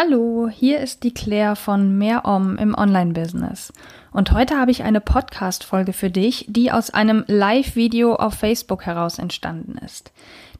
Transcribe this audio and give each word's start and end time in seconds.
Hallo, 0.00 0.48
hier 0.48 0.78
ist 0.78 1.02
die 1.02 1.12
Claire 1.12 1.56
von 1.56 1.98
Mehr 1.98 2.24
Om 2.24 2.56
im 2.56 2.76
Online-Business. 2.76 3.72
Und 4.12 4.30
heute 4.30 4.56
habe 4.56 4.70
ich 4.70 4.84
eine 4.84 5.00
Podcast-Folge 5.00 5.92
für 5.92 6.08
dich, 6.08 6.46
die 6.48 6.70
aus 6.70 6.90
einem 6.90 7.24
Live-Video 7.26 8.14
auf 8.14 8.34
Facebook 8.34 8.86
heraus 8.86 9.18
entstanden 9.18 9.76
ist. 9.84 10.12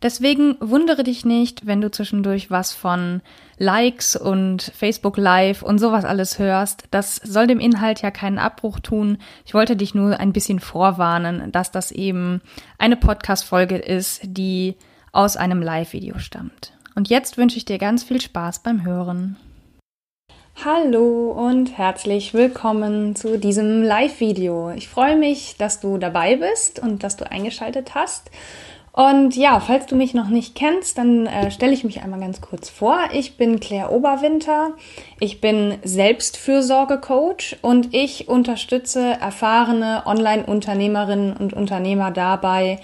Deswegen 0.02 0.56
wundere 0.58 1.04
dich 1.04 1.24
nicht, 1.24 1.68
wenn 1.68 1.80
du 1.80 1.88
zwischendurch 1.88 2.50
was 2.50 2.72
von 2.72 3.22
Likes 3.58 4.16
und 4.16 4.72
Facebook 4.74 5.16
Live 5.16 5.62
und 5.62 5.78
sowas 5.78 6.04
alles 6.04 6.40
hörst. 6.40 6.88
Das 6.90 7.14
soll 7.14 7.46
dem 7.46 7.60
Inhalt 7.60 8.02
ja 8.02 8.10
keinen 8.10 8.40
Abbruch 8.40 8.80
tun. 8.80 9.18
Ich 9.46 9.54
wollte 9.54 9.76
dich 9.76 9.94
nur 9.94 10.18
ein 10.18 10.32
bisschen 10.32 10.58
vorwarnen, 10.58 11.52
dass 11.52 11.70
das 11.70 11.92
eben 11.92 12.40
eine 12.76 12.96
Podcast-Folge 12.96 13.76
ist, 13.76 14.20
die 14.24 14.74
aus 15.12 15.36
einem 15.36 15.62
Live-Video 15.62 16.18
stammt. 16.18 16.72
Und 16.98 17.08
jetzt 17.08 17.38
wünsche 17.38 17.58
ich 17.58 17.64
dir 17.64 17.78
ganz 17.78 18.02
viel 18.02 18.20
Spaß 18.20 18.64
beim 18.64 18.84
Hören. 18.84 19.36
Hallo 20.64 21.30
und 21.30 21.78
herzlich 21.78 22.34
willkommen 22.34 23.14
zu 23.14 23.38
diesem 23.38 23.84
Live-Video. 23.84 24.72
Ich 24.72 24.88
freue 24.88 25.14
mich, 25.14 25.54
dass 25.58 25.78
du 25.78 25.98
dabei 25.98 26.34
bist 26.34 26.80
und 26.80 27.04
dass 27.04 27.16
du 27.16 27.30
eingeschaltet 27.30 27.94
hast. 27.94 28.32
Und 28.90 29.36
ja, 29.36 29.60
falls 29.60 29.86
du 29.86 29.94
mich 29.94 30.12
noch 30.12 30.26
nicht 30.26 30.56
kennst, 30.56 30.98
dann 30.98 31.28
äh, 31.28 31.52
stelle 31.52 31.72
ich 31.72 31.84
mich 31.84 32.02
einmal 32.02 32.18
ganz 32.18 32.40
kurz 32.40 32.68
vor. 32.68 32.98
Ich 33.12 33.36
bin 33.36 33.60
Claire 33.60 33.92
Oberwinter. 33.92 34.72
Ich 35.20 35.40
bin 35.40 35.78
Selbstfürsorge-Coach 35.84 37.58
und 37.62 37.94
ich 37.94 38.26
unterstütze 38.26 39.12
erfahrene 39.20 40.02
Online-Unternehmerinnen 40.04 41.36
und 41.36 41.52
Unternehmer 41.52 42.10
dabei, 42.10 42.80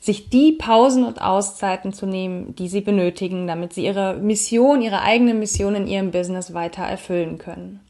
sich 0.00 0.30
die 0.30 0.52
Pausen 0.52 1.04
und 1.04 1.20
Auszeiten 1.20 1.92
zu 1.92 2.06
nehmen, 2.06 2.54
die 2.54 2.68
sie 2.68 2.80
benötigen, 2.80 3.46
damit 3.46 3.72
sie 3.72 3.84
ihre 3.84 4.14
Mission, 4.14 4.82
ihre 4.82 5.02
eigene 5.02 5.34
Mission 5.34 5.74
in 5.74 5.86
ihrem 5.86 6.10
Business 6.10 6.54
weiter 6.54 6.82
erfüllen 6.82 7.38
können. 7.38 7.80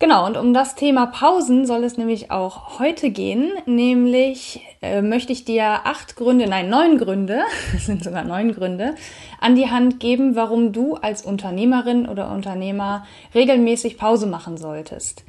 Genau, 0.00 0.26
und 0.26 0.36
um 0.36 0.54
das 0.54 0.76
Thema 0.76 1.06
Pausen 1.06 1.66
soll 1.66 1.82
es 1.82 1.98
nämlich 1.98 2.30
auch 2.30 2.78
heute 2.78 3.10
gehen. 3.10 3.50
Nämlich 3.66 4.60
äh, 4.80 5.02
möchte 5.02 5.32
ich 5.32 5.44
dir 5.44 5.64
acht 5.64 6.14
Gründe, 6.14 6.46
nein, 6.46 6.70
neun 6.70 6.98
Gründe, 6.98 7.40
es 7.76 7.86
sind 7.86 8.04
sogar 8.04 8.22
neun 8.22 8.54
Gründe, 8.54 8.94
an 9.40 9.56
die 9.56 9.70
Hand 9.70 9.98
geben, 9.98 10.36
warum 10.36 10.72
du 10.72 10.94
als 10.94 11.22
Unternehmerin 11.22 12.08
oder 12.08 12.30
Unternehmer 12.30 13.06
regelmäßig 13.34 13.98
Pause 13.98 14.28
machen 14.28 14.56
solltest. 14.56 15.24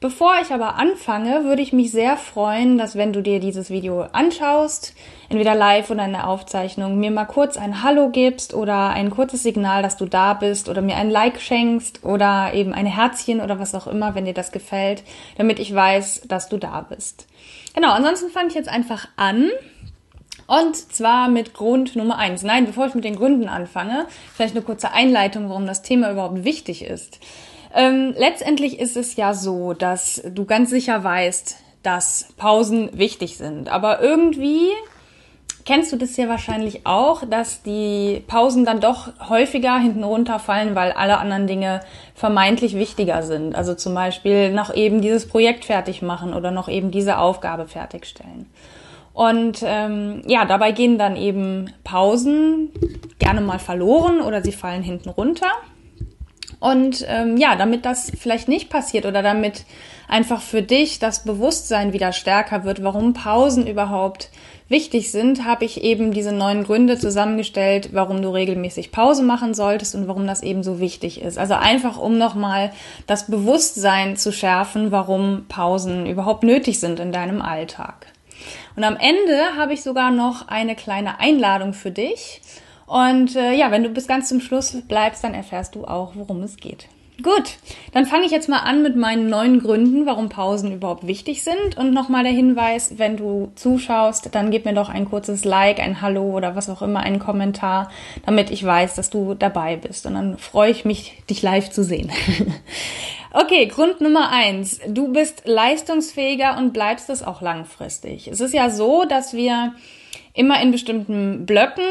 Bevor 0.00 0.32
ich 0.40 0.50
aber 0.50 0.76
anfange, 0.76 1.44
würde 1.44 1.60
ich 1.60 1.74
mich 1.74 1.90
sehr 1.90 2.16
freuen, 2.16 2.78
dass 2.78 2.96
wenn 2.96 3.12
du 3.12 3.20
dir 3.20 3.38
dieses 3.38 3.68
Video 3.68 4.06
anschaust, 4.12 4.94
entweder 5.28 5.54
live 5.54 5.90
oder 5.90 6.06
in 6.06 6.12
der 6.12 6.26
Aufzeichnung, 6.26 6.98
mir 6.98 7.10
mal 7.10 7.26
kurz 7.26 7.58
ein 7.58 7.82
Hallo 7.82 8.08
gibst 8.08 8.54
oder 8.54 8.88
ein 8.88 9.10
kurzes 9.10 9.42
Signal, 9.42 9.82
dass 9.82 9.98
du 9.98 10.06
da 10.06 10.32
bist 10.32 10.70
oder 10.70 10.80
mir 10.80 10.96
ein 10.96 11.10
Like 11.10 11.38
schenkst 11.38 12.02
oder 12.02 12.54
eben 12.54 12.72
ein 12.72 12.86
Herzchen 12.86 13.42
oder 13.42 13.58
was 13.58 13.74
auch 13.74 13.86
immer, 13.86 14.14
wenn 14.14 14.24
dir 14.24 14.32
das 14.32 14.52
gefällt, 14.52 15.02
damit 15.36 15.58
ich 15.58 15.74
weiß, 15.74 16.22
dass 16.26 16.48
du 16.48 16.56
da 16.56 16.80
bist. 16.80 17.26
Genau, 17.74 17.92
ansonsten 17.92 18.30
fange 18.30 18.48
ich 18.48 18.54
jetzt 18.54 18.70
einfach 18.70 19.06
an. 19.16 19.50
Und 20.46 20.76
zwar 20.76 21.28
mit 21.28 21.52
Grund 21.52 21.94
Nummer 21.94 22.16
eins. 22.16 22.42
Nein, 22.42 22.64
bevor 22.64 22.86
ich 22.86 22.94
mit 22.94 23.04
den 23.04 23.16
Gründen 23.16 23.48
anfange, 23.48 24.06
vielleicht 24.34 24.56
eine 24.56 24.64
kurze 24.64 24.92
Einleitung, 24.92 25.50
warum 25.50 25.66
das 25.66 25.82
Thema 25.82 26.10
überhaupt 26.10 26.42
wichtig 26.42 26.86
ist. 26.86 27.20
Ähm, 27.74 28.14
letztendlich 28.16 28.80
ist 28.80 28.96
es 28.96 29.16
ja 29.16 29.34
so, 29.34 29.72
dass 29.74 30.22
du 30.34 30.44
ganz 30.44 30.70
sicher 30.70 31.02
weißt, 31.04 31.56
dass 31.82 32.28
Pausen 32.36 32.90
wichtig 32.98 33.36
sind. 33.36 33.68
Aber 33.68 34.00
irgendwie 34.02 34.70
kennst 35.64 35.92
du 35.92 35.96
das 35.96 36.16
ja 36.16 36.28
wahrscheinlich 36.28 36.86
auch, 36.86 37.22
dass 37.24 37.62
die 37.62 38.22
Pausen 38.26 38.64
dann 38.64 38.80
doch 38.80 39.08
häufiger 39.28 39.78
hinten 39.78 40.04
runterfallen, 40.04 40.74
weil 40.74 40.92
alle 40.92 41.18
anderen 41.18 41.46
Dinge 41.46 41.80
vermeintlich 42.14 42.74
wichtiger 42.74 43.22
sind. 43.22 43.54
Also 43.54 43.74
zum 43.74 43.94
Beispiel 43.94 44.52
noch 44.52 44.74
eben 44.74 45.00
dieses 45.00 45.28
Projekt 45.28 45.64
fertig 45.64 46.02
machen 46.02 46.34
oder 46.34 46.50
noch 46.50 46.68
eben 46.68 46.90
diese 46.90 47.18
Aufgabe 47.18 47.66
fertigstellen. 47.66 48.46
Und 49.12 49.62
ähm, 49.64 50.22
ja, 50.26 50.44
dabei 50.44 50.72
gehen 50.72 50.98
dann 50.98 51.16
eben 51.16 51.72
Pausen 51.84 52.70
gerne 53.18 53.40
mal 53.40 53.58
verloren 53.58 54.20
oder 54.20 54.42
sie 54.42 54.52
fallen 54.52 54.82
hinten 54.82 55.08
runter. 55.08 55.50
Und 56.60 57.04
ähm, 57.08 57.38
ja, 57.38 57.56
damit 57.56 57.86
das 57.86 58.12
vielleicht 58.18 58.46
nicht 58.46 58.68
passiert 58.68 59.06
oder 59.06 59.22
damit 59.22 59.64
einfach 60.08 60.42
für 60.42 60.62
dich 60.62 60.98
das 60.98 61.24
Bewusstsein 61.24 61.92
wieder 61.92 62.12
stärker 62.12 62.64
wird, 62.64 62.84
warum 62.84 63.14
Pausen 63.14 63.66
überhaupt 63.66 64.28
wichtig 64.68 65.10
sind, 65.10 65.44
habe 65.44 65.64
ich 65.64 65.82
eben 65.82 66.12
diese 66.12 66.32
neun 66.32 66.64
Gründe 66.64 66.98
zusammengestellt, 66.98 67.90
warum 67.92 68.22
du 68.22 68.28
regelmäßig 68.28 68.92
Pause 68.92 69.22
machen 69.22 69.54
solltest 69.54 69.94
und 69.94 70.06
warum 70.06 70.26
das 70.26 70.42
eben 70.42 70.62
so 70.62 70.80
wichtig 70.80 71.22
ist. 71.22 71.38
Also 71.38 71.54
einfach, 71.54 71.98
um 71.98 72.18
nochmal 72.18 72.72
das 73.06 73.26
Bewusstsein 73.26 74.16
zu 74.16 74.32
schärfen, 74.32 74.92
warum 74.92 75.46
Pausen 75.48 76.06
überhaupt 76.06 76.44
nötig 76.44 76.78
sind 76.78 77.00
in 77.00 77.10
deinem 77.10 77.42
Alltag. 77.42 78.06
Und 78.76 78.84
am 78.84 78.96
Ende 78.96 79.56
habe 79.58 79.72
ich 79.72 79.82
sogar 79.82 80.10
noch 80.10 80.48
eine 80.48 80.76
kleine 80.76 81.20
Einladung 81.20 81.72
für 81.72 81.90
dich. 81.90 82.40
Und 82.90 83.36
äh, 83.36 83.52
ja, 83.52 83.70
wenn 83.70 83.84
du 83.84 83.90
bis 83.90 84.08
ganz 84.08 84.28
zum 84.28 84.40
Schluss 84.40 84.76
bleibst, 84.88 85.22
dann 85.22 85.32
erfährst 85.32 85.76
du 85.76 85.84
auch, 85.84 86.14
worum 86.16 86.42
es 86.42 86.56
geht. 86.56 86.88
Gut, 87.22 87.58
dann 87.92 88.04
fange 88.04 88.24
ich 88.24 88.32
jetzt 88.32 88.48
mal 88.48 88.64
an 88.64 88.82
mit 88.82 88.96
meinen 88.96 89.30
neun 89.30 89.60
Gründen, 89.60 90.06
warum 90.06 90.28
Pausen 90.28 90.72
überhaupt 90.72 91.06
wichtig 91.06 91.44
sind. 91.44 91.76
Und 91.76 91.92
nochmal 91.92 92.24
der 92.24 92.32
Hinweis, 92.32 92.98
wenn 92.98 93.16
du 93.16 93.52
zuschaust, 93.54 94.30
dann 94.32 94.50
gib 94.50 94.64
mir 94.64 94.74
doch 94.74 94.88
ein 94.88 95.08
kurzes 95.08 95.44
Like, 95.44 95.78
ein 95.78 96.02
Hallo 96.02 96.32
oder 96.32 96.56
was 96.56 96.68
auch 96.68 96.82
immer, 96.82 96.98
einen 96.98 97.20
Kommentar, 97.20 97.92
damit 98.26 98.50
ich 98.50 98.66
weiß, 98.66 98.96
dass 98.96 99.08
du 99.08 99.34
dabei 99.34 99.76
bist. 99.76 100.04
Und 100.06 100.14
dann 100.14 100.36
freue 100.36 100.72
ich 100.72 100.84
mich, 100.84 101.22
dich 101.30 101.42
live 101.42 101.70
zu 101.70 101.84
sehen. 101.84 102.10
okay, 103.32 103.66
Grund 103.66 104.00
Nummer 104.00 104.30
eins. 104.32 104.80
Du 104.88 105.12
bist 105.12 105.42
leistungsfähiger 105.44 106.58
und 106.58 106.72
bleibst 106.72 107.08
es 107.08 107.22
auch 107.22 107.40
langfristig. 107.40 108.26
Es 108.26 108.40
ist 108.40 108.52
ja 108.52 108.68
so, 108.68 109.04
dass 109.04 109.32
wir 109.32 109.74
immer 110.40 110.58
in 110.62 110.70
bestimmten 110.72 111.44
Blöcken 111.44 111.84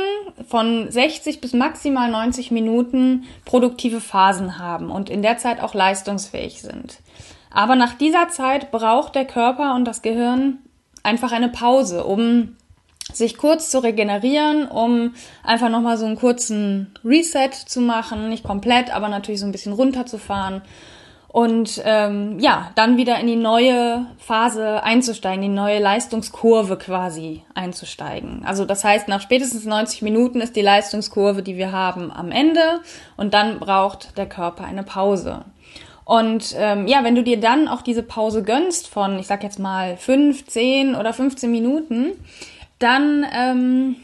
von 0.47 0.91
60 0.91 1.39
bis 1.39 1.53
maximal 1.53 2.09
90 2.09 2.49
Minuten 2.49 3.25
produktive 3.45 4.01
Phasen 4.01 4.57
haben 4.57 4.89
und 4.89 5.11
in 5.11 5.21
der 5.21 5.37
Zeit 5.37 5.61
auch 5.61 5.75
leistungsfähig 5.75 6.59
sind. 6.59 6.97
Aber 7.51 7.75
nach 7.75 7.93
dieser 7.93 8.29
Zeit 8.29 8.71
braucht 8.71 9.13
der 9.13 9.25
Körper 9.25 9.75
und 9.75 9.85
das 9.85 10.01
Gehirn 10.01 10.57
einfach 11.03 11.31
eine 11.31 11.49
Pause, 11.49 12.03
um 12.03 12.55
sich 13.13 13.37
kurz 13.37 13.69
zu 13.69 13.83
regenerieren, 13.83 14.67
um 14.67 15.13
einfach 15.43 15.69
nochmal 15.69 15.99
so 15.99 16.07
einen 16.07 16.15
kurzen 16.15 16.91
Reset 17.05 17.51
zu 17.53 17.81
machen, 17.81 18.29
nicht 18.29 18.43
komplett, 18.43 18.91
aber 18.91 19.09
natürlich 19.09 19.41
so 19.41 19.45
ein 19.45 19.51
bisschen 19.51 19.73
runterzufahren 19.73 20.63
und 21.31 21.79
ähm, 21.85 22.39
ja, 22.39 22.71
dann 22.73 22.97
wieder 22.97 23.19
in 23.19 23.27
die 23.27 23.35
neue 23.35 24.07
Phase 24.17 24.83
einzusteigen, 24.83 25.43
die 25.43 25.47
neue 25.47 25.79
Leistungskurve 25.79 26.75
quasi 26.75 27.43
einzusteigen. 27.53 28.43
Also 28.45 28.65
das 28.65 28.83
heißt, 28.83 29.07
nach 29.07 29.21
spätestens 29.21 29.65
90 29.65 30.01
Minuten 30.01 30.41
ist 30.41 30.55
die 30.55 30.61
Leistungskurve, 30.61 31.43
die 31.43 31.55
wir 31.55 31.71
haben, 31.71 32.11
am 32.11 32.31
Ende 32.31 32.81
und 33.15 33.35
dann 33.35 33.59
braucht 33.59 34.17
der 34.17 34.27
Körper 34.27 34.65
eine 34.65 34.81
Pause. 34.81 35.45
Und 36.03 36.55
ähm, 36.57 36.87
ja, 36.87 37.03
wenn 37.03 37.13
du 37.13 37.21
dir 37.21 37.39
dann 37.39 37.67
auch 37.67 37.83
diese 37.83 38.01
Pause 38.01 38.41
gönnst 38.41 38.87
von, 38.87 39.19
ich 39.19 39.27
sag 39.27 39.43
jetzt 39.43 39.59
mal, 39.59 39.97
5, 39.97 40.47
10 40.47 40.95
oder 40.95 41.13
15 41.13 41.51
Minuten, 41.51 42.13
dann 42.79 43.23
ähm, 43.31 43.97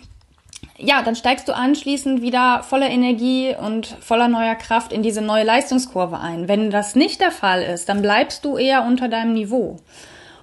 ja, 0.78 1.02
dann 1.02 1.16
steigst 1.16 1.48
du 1.48 1.56
anschließend 1.56 2.22
wieder 2.22 2.64
voller 2.64 2.90
Energie 2.90 3.56
und 3.58 3.88
voller 4.02 4.28
neuer 4.28 4.56
Kraft 4.56 4.92
in 4.92 5.04
diese 5.04 5.22
neue 5.22 5.44
Leistungskurve 5.44 6.20
ein. 6.20 6.48
Wenn 6.48 6.70
das 6.70 6.96
nicht 6.96 7.22
der 7.22 7.32
Fall 7.32 7.62
ist, 7.62 7.88
dann 7.88 8.02
bleibst 8.02 8.44
du 8.44 8.58
eher 8.58 8.84
unter 8.84 9.08
deinem 9.08 9.34
Niveau. 9.34 9.78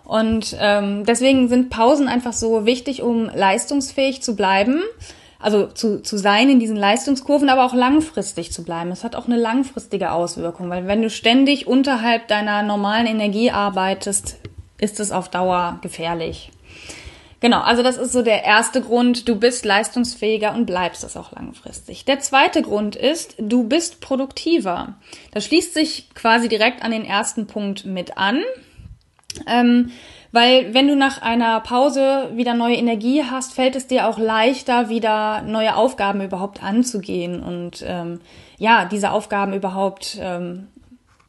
Und 0.05 0.57
ähm, 0.59 1.05
deswegen 1.05 1.49
sind 1.49 1.71
Pausen 1.71 2.09
einfach 2.09 2.33
so 2.33 2.67
wichtig, 2.67 3.03
um 3.03 3.31
leistungsfähig 3.35 4.23
zu 4.23 4.35
bleiben, 4.35 4.83
also 5.39 5.67
zu, 5.67 6.03
zu 6.03 6.17
sein 6.17 6.49
in 6.49 6.61
diesen 6.61 6.77
Leistungskurven, 6.77 7.49
aber 7.49 7.65
auch 7.65 7.75
langfristig 7.75 8.53
zu 8.53 8.65
bleiben. 8.65 8.91
Es 8.91 9.05
hat 9.05 9.15
auch 9.15 9.27
eine 9.27 9.37
langfristige 9.37 10.13
Auswirkung, 10.13 10.71
weil 10.71 10.87
wenn 10.87 11.03
du 11.03 11.11
ständig 11.11 11.67
unterhalb 11.67 12.29
deiner 12.29 12.63
normalen 12.63 13.07
Energie 13.07 13.51
arbeitest, 13.51 14.39
ist 14.79 14.99
es 14.99 15.13
auf 15.13 15.29
Dauer 15.29 15.79
gefährlich. 15.83 16.51
Genau, 17.43 17.61
also 17.61 17.83
das 17.83 17.97
ist 17.97 18.13
so 18.13 18.23
der 18.23 18.45
erste 18.45 18.81
Grund. 18.81 19.29
Du 19.29 19.35
bist 19.35 19.65
leistungsfähiger 19.65 20.55
und 20.55 20.65
bleibst 20.65 21.03
es 21.03 21.17
auch 21.17 21.33
langfristig. 21.33 22.05
Der 22.05 22.21
zweite 22.21 22.63
Grund 22.63 22.95
ist, 22.95 23.35
du 23.37 23.65
bist 23.65 24.01
produktiver. 24.01 24.95
Das 25.33 25.47
schließt 25.47 25.75
sich 25.75 26.09
quasi 26.15 26.49
direkt 26.49 26.85
an 26.85 26.93
den 26.93 27.05
ersten 27.05 27.49
Punkt 27.49 27.85
mit 27.85 28.17
an. 28.17 28.43
Ähm, 29.49 29.91
weil 30.31 30.73
wenn 30.73 30.87
du 30.87 30.95
nach 30.95 31.21
einer 31.21 31.59
Pause 31.59 32.31
wieder 32.35 32.55
neue 32.55 32.77
Energie 32.77 33.25
hast, 33.29 33.55
fällt 33.55 33.75
es 33.75 33.89
dir 33.89 34.07
auch 34.07 34.19
leichter, 34.19 34.89
wieder 34.89 35.43
neue 35.43 35.75
Aufgaben 35.75 36.23
überhaupt 36.23 36.63
anzugehen 36.63 37.43
und 37.43 37.85
ähm, 37.85 38.21
ja, 38.57 38.85
diese 38.85 39.11
Aufgaben 39.11 39.53
überhaupt 39.53 40.17
ähm, 40.21 40.69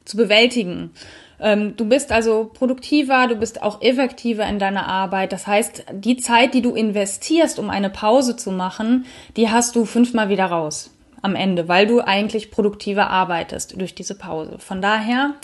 zu 0.06 0.16
bewältigen. 0.16 0.92
Ähm, 1.40 1.76
du 1.76 1.86
bist 1.86 2.12
also 2.12 2.52
produktiver, 2.54 3.28
du 3.28 3.36
bist 3.36 3.62
auch 3.62 3.82
effektiver 3.82 4.46
in 4.48 4.60
deiner 4.60 4.88
Arbeit. 4.88 5.32
Das 5.32 5.48
heißt, 5.48 5.86
die 5.94 6.18
Zeit, 6.18 6.54
die 6.54 6.62
du 6.62 6.76
investierst, 6.76 7.60
um 7.60 7.70
eine 7.70 7.90
Pause 7.90 8.36
zu 8.36 8.52
machen, 8.52 9.06
die 9.36 9.50
hast 9.50 9.76
du 9.76 9.86
fünfmal 9.86 10.30
wieder 10.30 10.46
raus 10.46 10.92
am 11.22 11.36
Ende, 11.36 11.68
weil 11.68 11.88
du 11.88 12.02
eigentlich 12.02 12.52
produktiver 12.52 13.10
arbeitest 13.10 13.80
durch 13.80 13.96
diese 13.96 14.16
Pause. 14.16 14.58
Von 14.60 14.82
daher 14.82 15.36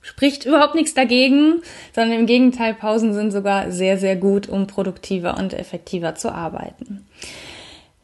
spricht 0.00 0.44
überhaupt 0.44 0.74
nichts 0.74 0.94
dagegen, 0.94 1.62
sondern 1.92 2.20
im 2.20 2.26
Gegenteil, 2.26 2.74
Pausen 2.74 3.12
sind 3.14 3.32
sogar 3.32 3.72
sehr, 3.72 3.98
sehr 3.98 4.16
gut, 4.16 4.48
um 4.48 4.66
produktiver 4.66 5.36
und 5.36 5.54
effektiver 5.54 6.14
zu 6.14 6.32
arbeiten. 6.32 7.06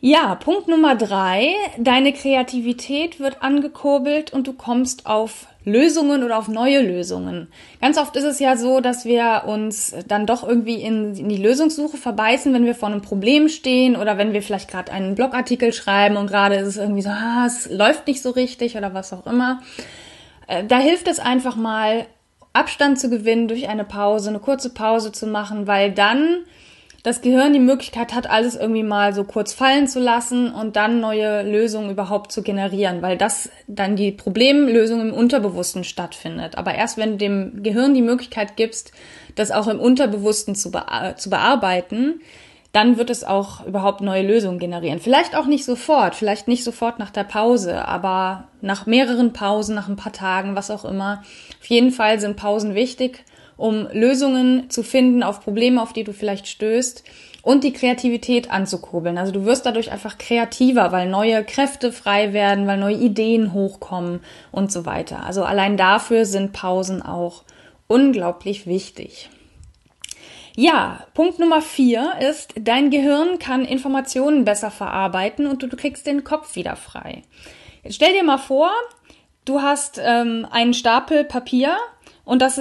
Ja, 0.03 0.35
Punkt 0.35 0.67
Nummer 0.67 0.95
drei. 0.97 1.55
Deine 1.77 2.15
Kreativität 2.15 3.21
wird 3.21 3.43
angekurbelt 3.43 4.33
und 4.33 4.47
du 4.47 4.55
kommst 4.55 5.05
auf 5.05 5.47
Lösungen 5.63 6.23
oder 6.23 6.39
auf 6.39 6.49
neue 6.49 6.81
Lösungen. 6.81 7.49
Ganz 7.83 7.99
oft 7.99 8.17
ist 8.17 8.25
es 8.25 8.39
ja 8.41 8.57
so, 8.57 8.81
dass 8.81 9.05
wir 9.05 9.43
uns 9.47 9.95
dann 10.09 10.25
doch 10.25 10.43
irgendwie 10.43 10.77
in, 10.77 11.15
in 11.15 11.29
die 11.29 11.37
Lösungssuche 11.37 11.99
verbeißen, 11.99 12.55
wenn 12.55 12.65
wir 12.65 12.75
vor 12.75 12.89
einem 12.89 13.03
Problem 13.03 13.51
stehen 13.51 13.95
oder 13.95 14.17
wenn 14.17 14.33
wir 14.33 14.41
vielleicht 14.43 14.71
gerade 14.71 14.91
einen 14.91 15.17
Blogartikel 15.17 15.75
schreiben 15.75 16.17
und 16.17 16.29
gerade 16.29 16.55
ist 16.55 16.69
es 16.69 16.77
irgendwie 16.79 17.03
so, 17.03 17.11
ah, 17.11 17.45
es 17.47 17.71
läuft 17.71 18.07
nicht 18.07 18.23
so 18.23 18.31
richtig 18.31 18.79
oder 18.79 18.95
was 18.95 19.13
auch 19.13 19.27
immer. 19.27 19.61
Äh, 20.47 20.65
da 20.65 20.79
hilft 20.79 21.09
es 21.09 21.19
einfach 21.19 21.57
mal, 21.57 22.07
Abstand 22.55 22.99
zu 22.99 23.11
gewinnen 23.11 23.49
durch 23.49 23.69
eine 23.69 23.85
Pause, 23.85 24.31
eine 24.31 24.41
kurze 24.41 24.71
Pause 24.71 25.13
zu 25.13 25.27
machen, 25.27 25.67
weil 25.67 25.93
dann 25.93 26.39
das 27.03 27.23
Gehirn 27.23 27.53
die 27.55 27.61
Möglichkeit 27.61 28.15
hat, 28.15 28.29
alles 28.29 28.57
irgendwie 28.57 28.83
mal 28.83 29.15
so 29.15 29.25
kurz 29.25 29.55
fallen 29.55 29.89
zu 29.89 30.01
lassen 30.01 30.53
und 30.53 30.77
dann 30.77 31.01
neue 31.01 31.43
Lösungen 31.43 31.91
überhaupt 31.91 32.31
zu 32.31 32.43
generieren, 32.43 33.01
weil 33.01 33.17
das 33.17 33.49
dann 33.67 33.97
die 33.97 34.13
Problemlösung 34.13 35.01
im 35.01 35.13
Unterbewussten 35.13 35.85
stattfindet. 35.85 36.59
Aber 36.59 36.75
erst 36.75 36.99
wenn 36.99 37.13
du 37.13 37.17
dem 37.17 37.63
Gehirn 37.63 37.95
die 37.95 38.03
Möglichkeit 38.03 38.57
gibst, 38.57 38.93
das 39.35 39.51
auch 39.51 39.69
im 39.69 39.81
Unterbewussten 39.81 40.55
zu, 40.55 40.71
bea 40.71 41.17
zu 41.17 41.31
bearbeiten, 41.31 42.21
dann 42.73 42.99
wird 42.99 43.11
es 43.11 43.25
auch 43.25 43.67
überhaupt 43.67 44.01
neue 44.01 44.23
Lösungen 44.23 44.59
generieren. 44.59 45.01
Vielleicht 45.01 45.35
auch 45.35 45.47
nicht 45.47 45.65
sofort, 45.65 46.15
vielleicht 46.15 46.47
nicht 46.47 46.63
sofort 46.63 46.99
nach 47.01 47.11
der 47.11 47.25
Pause, 47.25 47.85
aber 47.85 48.49
nach 48.61 48.87
mehreren 48.87 49.33
Pausen, 49.33 49.75
nach 49.75 49.89
ein 49.89 49.97
paar 49.97 50.13
Tagen, 50.13 50.55
was 50.55 50.71
auch 50.71 50.85
immer. 50.85 51.23
Auf 51.61 51.67
jeden 51.67 51.91
Fall 51.91 52.21
sind 52.21 52.37
Pausen 52.37 52.75
wichtig, 52.75 53.25
um 53.61 53.87
Lösungen 53.93 54.71
zu 54.71 54.83
finden 54.83 55.23
auf 55.23 55.43
Probleme, 55.43 55.83
auf 55.83 55.93
die 55.93 56.05
du 56.05 56.13
vielleicht 56.13 56.49
stößt 56.49 57.05
und 57.43 57.63
die 57.63 57.73
Kreativität 57.73 58.51
anzukurbeln. 58.51 59.19
Also 59.19 59.33
du 59.33 59.45
wirst 59.45 59.67
dadurch 59.67 59.93
einfach 59.93 60.19
kreativer, 60.19 60.93
weil 60.93 61.09
neue 61.09 61.45
Kräfte 61.45 61.93
frei 61.93 62.33
werden, 62.33 62.67
weil 62.67 62.79
neue 62.79 62.97
Ideen 62.97 63.53
hochkommen 63.53 64.21
und 64.51 64.73
so 64.73 64.87
weiter. 64.87 65.25
Also 65.25 65.45
allein 65.45 65.77
dafür 65.77 66.25
sind 66.25 66.53
Pausen 66.53 67.03
auch 67.03 67.45
unglaublich 67.87 68.67
wichtig. 68.67 69.29
Ja, 70.57 71.05
Punkt 71.15 71.39
Nummer 71.39 71.63
vier 71.63 72.15
ist, 72.21 72.55
dein 72.59 72.91
Gehirn 72.91 73.39
kann 73.39 73.65
Informationen 73.65 74.45
besser 74.45 74.71
verarbeiten 74.71 75.47
und 75.47 75.63
du, 75.63 75.69
du 75.69 75.77
kriegst 75.77 76.07
den 76.07 76.25
Kopf 76.25 76.57
wieder 76.57 76.77
frei. 76.77 77.23
Jetzt 77.83 77.95
stell 77.95 78.13
dir 78.13 78.25
mal 78.25 78.39
vor, 78.39 78.71
du 79.45 79.63
hast 79.63 80.01
ähm, 80.03 80.47
einen 80.51 80.75
Stapel 80.75 81.25
Papier 81.25 81.77
und 82.25 82.43
das, 82.43 82.61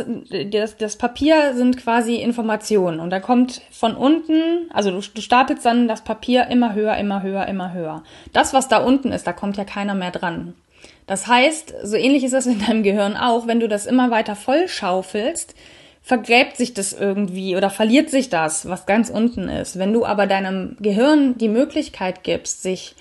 das, 0.52 0.78
das 0.78 0.96
Papier 0.96 1.54
sind 1.54 1.78
quasi 1.78 2.16
Informationen. 2.16 3.00
Und 3.00 3.10
da 3.10 3.20
kommt 3.20 3.62
von 3.72 3.96
unten, 3.96 4.70
also 4.74 4.92
du, 4.92 5.00
du 5.00 5.22
stapelst 5.22 5.66
dann 5.66 5.88
das 5.88 6.04
Papier 6.04 6.48
immer 6.48 6.74
höher, 6.74 6.96
immer 6.98 7.22
höher, 7.22 7.46
immer 7.48 7.74
höher. 7.74 8.04
Das, 8.34 8.54
was 8.54 8.68
da 8.68 8.78
unten 8.78 9.12
ist, 9.12 9.28
da 9.28 9.34
kommt 9.34 9.58
ja 9.58 9.66
keiner 9.66 9.96
mehr 9.96 10.12
dran. 10.12 10.56
Das 11.08 11.28
heißt, 11.28 11.74
so 11.84 11.96
ähnlich 11.96 12.24
ist 12.24 12.34
das 12.34 12.46
in 12.46 12.60
deinem 12.60 12.84
Gehirn 12.84 13.18
auch, 13.18 13.48
wenn 13.48 13.60
du 13.60 13.68
das 13.68 13.86
immer 13.86 14.12
weiter 14.12 14.36
vollschaufelst, 14.36 15.56
vergräbt 16.02 16.58
sich 16.58 16.74
das 16.74 16.94
irgendwie 16.94 17.56
oder 17.56 17.70
verliert 17.70 18.10
sich 18.10 18.30
das, 18.30 18.68
was 18.68 18.86
ganz 18.86 19.10
unten 19.10 19.50
ist. 19.50 19.78
Wenn 19.78 19.94
du 19.94 20.06
aber 20.06 20.26
deinem 20.26 20.78
Gehirn 20.80 21.38
die 21.38 21.50
Möglichkeit 21.50 22.24
gibst, 22.24 22.64
sich 22.64 22.96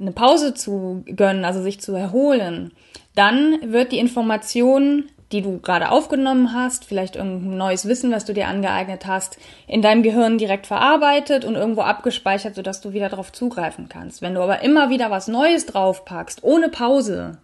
eine 0.00 0.12
Pause 0.12 0.54
zu 0.54 1.04
gönnen, 1.06 1.44
also 1.44 1.62
sich 1.62 1.80
zu 1.80 1.94
erholen, 1.94 2.72
dann 3.14 3.72
wird 3.72 3.92
die 3.92 3.98
Information 3.98 5.04
die 5.32 5.42
du 5.42 5.58
gerade 5.58 5.90
aufgenommen 5.90 6.54
hast, 6.54 6.84
vielleicht 6.84 7.16
irgendein 7.16 7.58
neues 7.58 7.86
Wissen, 7.86 8.10
was 8.10 8.24
du 8.24 8.32
dir 8.32 8.48
angeeignet 8.48 9.06
hast, 9.06 9.38
in 9.66 9.82
deinem 9.82 10.02
Gehirn 10.02 10.38
direkt 10.38 10.66
verarbeitet 10.66 11.44
und 11.44 11.54
irgendwo 11.54 11.82
abgespeichert, 11.82 12.54
sodass 12.54 12.80
du 12.80 12.92
wieder 12.92 13.10
darauf 13.10 13.30
zugreifen 13.32 13.88
kannst. 13.88 14.22
Wenn 14.22 14.34
du 14.34 14.40
aber 14.40 14.62
immer 14.62 14.88
wieder 14.88 15.10
was 15.10 15.28
Neues 15.28 15.66
draufpackst, 15.66 16.42
ohne 16.42 16.70
Pause, 16.70 17.38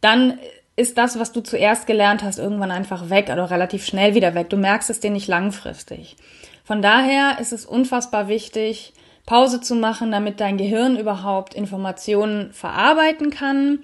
dann 0.00 0.38
ist 0.76 0.98
das, 0.98 1.18
was 1.18 1.32
du 1.32 1.40
zuerst 1.40 1.86
gelernt 1.86 2.22
hast, 2.22 2.38
irgendwann 2.38 2.70
einfach 2.70 3.10
weg 3.10 3.30
oder 3.32 3.50
relativ 3.50 3.84
schnell 3.84 4.14
wieder 4.14 4.34
weg. 4.34 4.50
Du 4.50 4.56
merkst 4.56 4.90
es 4.90 5.00
dir 5.00 5.10
nicht 5.10 5.26
langfristig. 5.26 6.16
Von 6.64 6.82
daher 6.82 7.38
ist 7.40 7.52
es 7.52 7.64
unfassbar 7.64 8.28
wichtig, 8.28 8.92
Pause 9.24 9.60
zu 9.60 9.74
machen, 9.74 10.12
damit 10.12 10.40
dein 10.40 10.58
Gehirn 10.58 10.96
überhaupt 10.96 11.54
Informationen 11.54 12.52
verarbeiten 12.52 13.30
kann, 13.30 13.80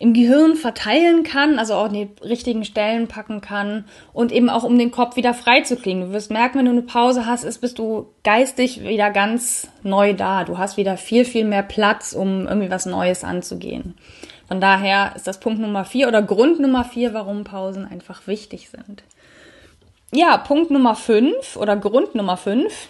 im 0.00 0.14
Gehirn 0.14 0.56
verteilen 0.56 1.24
kann, 1.24 1.58
also 1.58 1.74
auch 1.74 1.84
an 1.84 1.92
die 1.92 2.08
richtigen 2.24 2.64
Stellen 2.64 3.06
packen 3.06 3.42
kann 3.42 3.84
und 4.14 4.32
eben 4.32 4.48
auch 4.48 4.64
um 4.64 4.78
den 4.78 4.90
Kopf 4.90 5.16
wieder 5.16 5.34
frei 5.34 5.60
zu 5.60 5.76
kriegen. 5.76 6.00
Du 6.00 6.12
wirst 6.12 6.30
merken, 6.30 6.58
wenn 6.58 6.64
du 6.64 6.70
eine 6.70 6.82
Pause 6.82 7.26
hast, 7.26 7.44
ist, 7.44 7.60
bist 7.60 7.78
du 7.78 8.08
geistig 8.24 8.82
wieder 8.82 9.10
ganz 9.10 9.68
neu 9.82 10.14
da. 10.14 10.44
Du 10.44 10.56
hast 10.56 10.78
wieder 10.78 10.96
viel, 10.96 11.26
viel 11.26 11.44
mehr 11.44 11.62
Platz, 11.62 12.14
um 12.14 12.46
irgendwie 12.48 12.70
was 12.70 12.86
Neues 12.86 13.24
anzugehen. 13.24 13.94
Von 14.48 14.62
daher 14.62 15.12
ist 15.16 15.26
das 15.26 15.38
Punkt 15.38 15.60
Nummer 15.60 15.84
vier 15.84 16.08
oder 16.08 16.22
Grund 16.22 16.60
Nummer 16.60 16.84
vier, 16.84 17.12
warum 17.12 17.44
Pausen 17.44 17.86
einfach 17.86 18.26
wichtig 18.26 18.70
sind. 18.70 19.02
Ja, 20.12 20.38
Punkt 20.38 20.70
Nummer 20.70 20.94
fünf 20.94 21.56
oder 21.56 21.76
Grund 21.76 22.14
Nummer 22.14 22.38
fünf. 22.38 22.88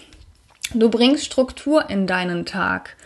Du 0.74 0.88
bringst 0.88 1.24
Struktur 1.24 1.90
in 1.90 2.06
deinen 2.06 2.46
Tag. 2.46 2.96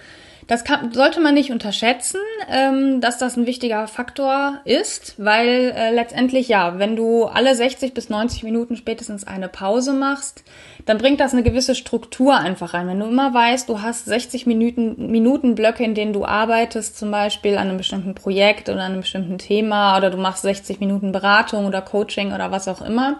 Das 0.46 0.64
kann, 0.64 0.92
sollte 0.92 1.20
man 1.20 1.34
nicht 1.34 1.50
unterschätzen, 1.50 2.20
ähm, 2.50 3.00
dass 3.00 3.18
das 3.18 3.36
ein 3.36 3.46
wichtiger 3.46 3.86
Faktor 3.88 4.60
ist, 4.64 5.14
weil 5.16 5.72
äh, 5.74 5.90
letztendlich 5.94 6.48
ja, 6.48 6.78
wenn 6.78 6.96
du 6.96 7.24
alle 7.24 7.54
60 7.54 7.94
bis 7.94 8.10
90 8.10 8.42
Minuten 8.42 8.76
spätestens 8.76 9.26
eine 9.26 9.48
Pause 9.48 9.92
machst, 9.94 10.44
dann 10.84 10.98
bringt 10.98 11.20
das 11.20 11.32
eine 11.32 11.42
gewisse 11.42 11.74
Struktur 11.74 12.36
einfach 12.36 12.74
rein. 12.74 12.88
Wenn 12.88 13.00
du 13.00 13.06
immer 13.06 13.32
weißt, 13.32 13.68
du 13.68 13.80
hast 13.80 14.04
60 14.04 14.46
Minuten, 14.46 15.10
Minuten 15.10 15.54
Blöcke, 15.54 15.82
in 15.82 15.94
denen 15.94 16.12
du 16.12 16.26
arbeitest, 16.26 16.98
zum 16.98 17.10
Beispiel 17.10 17.56
an 17.56 17.68
einem 17.68 17.78
bestimmten 17.78 18.14
Projekt 18.14 18.68
oder 18.68 18.80
an 18.80 18.92
einem 18.92 19.00
bestimmten 19.00 19.38
Thema 19.38 19.96
oder 19.96 20.10
du 20.10 20.18
machst 20.18 20.42
60 20.42 20.80
Minuten 20.80 21.12
Beratung 21.12 21.64
oder 21.64 21.80
Coaching 21.80 22.34
oder 22.34 22.50
was 22.50 22.68
auch 22.68 22.82
immer, 22.82 23.18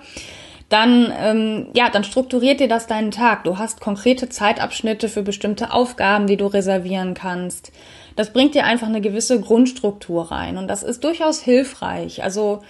dann, 0.75 1.13
ähm, 1.17 1.67
ja, 1.73 1.89
dann 1.89 2.03
strukturiert 2.03 2.59
dir 2.59 2.67
das 2.67 2.89
deinen 2.89 3.13
Tag. 3.13 3.45
Du 3.45 3.59
hast 3.59 3.81
konkrete 3.81 4.29
Zeitabschnitte 4.29 5.09
für 5.09 5.23
bestimmte 5.23 5.73
Aufgaben, 5.73 6.27
die 6.27 6.37
du 6.37 6.47
reservieren 6.47 7.15
kannst. 7.15 7.71
Das 8.17 8.33
bringt 8.33 8.57
dir 8.57 8.65
einfach 8.65 8.89
eine 8.89 9.01
gewisse 9.01 9.41
Grundstruktur 9.41 10.33
rein 10.33 10.59
und 10.59 10.67
das 10.67 10.83
ist 10.83 11.05
durchaus 11.05 11.41
hilfreich. 11.41 12.25
Also 12.25 12.63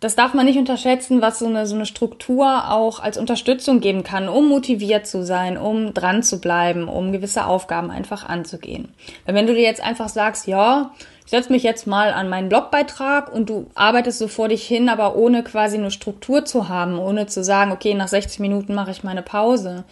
das 0.00 0.16
darf 0.16 0.32
man 0.32 0.46
nicht 0.46 0.58
unterschätzen, 0.58 1.20
was 1.20 1.38
so 1.38 1.46
eine, 1.46 1.66
so 1.66 1.74
eine 1.74 1.84
Struktur 1.84 2.70
auch 2.70 2.98
als 2.98 3.18
Unterstützung 3.18 3.80
geben 3.80 4.04
kann, 4.04 4.30
um 4.30 4.48
motiviert 4.48 5.06
zu 5.06 5.22
sein, 5.22 5.58
um 5.58 5.92
dran 5.92 6.22
zu 6.22 6.40
bleiben, 6.40 6.88
um 6.88 7.12
gewisse 7.12 7.44
Aufgaben 7.44 7.90
einfach 7.90 8.26
anzugehen. 8.26 8.88
Weil 9.26 9.34
wenn 9.34 9.46
du 9.46 9.54
dir 9.54 9.62
jetzt 9.62 9.82
einfach 9.82 10.08
sagst, 10.08 10.46
ja, 10.46 10.92
ich 11.24 11.30
setze 11.30 11.52
mich 11.52 11.62
jetzt 11.62 11.86
mal 11.86 12.12
an 12.12 12.28
meinen 12.28 12.50
Blogbeitrag 12.50 13.32
und 13.32 13.48
du 13.48 13.70
arbeitest 13.74 14.18
so 14.18 14.28
vor 14.28 14.48
dich 14.48 14.66
hin, 14.66 14.88
aber 14.88 15.16
ohne 15.16 15.42
quasi 15.42 15.78
eine 15.78 15.90
Struktur 15.90 16.44
zu 16.44 16.68
haben, 16.68 16.98
ohne 16.98 17.26
zu 17.26 17.42
sagen, 17.42 17.72
okay, 17.72 17.94
nach 17.94 18.08
60 18.08 18.40
Minuten 18.40 18.74
mache 18.74 18.90
ich 18.90 19.04
meine 19.04 19.22
Pause, 19.22 19.84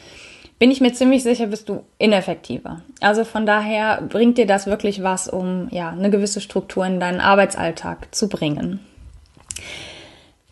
bin 0.59 0.71
ich 0.71 0.81
mir 0.81 0.93
ziemlich 0.93 1.23
sicher, 1.23 1.47
bist 1.47 1.69
du 1.69 1.85
ineffektiver. 1.99 2.83
Also 3.01 3.25
von 3.25 3.47
daher 3.47 4.03
bringt 4.03 4.39
dir 4.39 4.47
das 4.47 4.67
wirklich 4.67 5.03
was, 5.03 5.27
um 5.27 5.69
ja 5.71 5.89
eine 5.89 6.11
gewisse 6.11 6.41
Struktur 6.41 6.87
in 6.87 7.01
deinen 7.01 7.21
Arbeitsalltag 7.21 8.15
zu 8.15 8.29
bringen. 8.29 8.79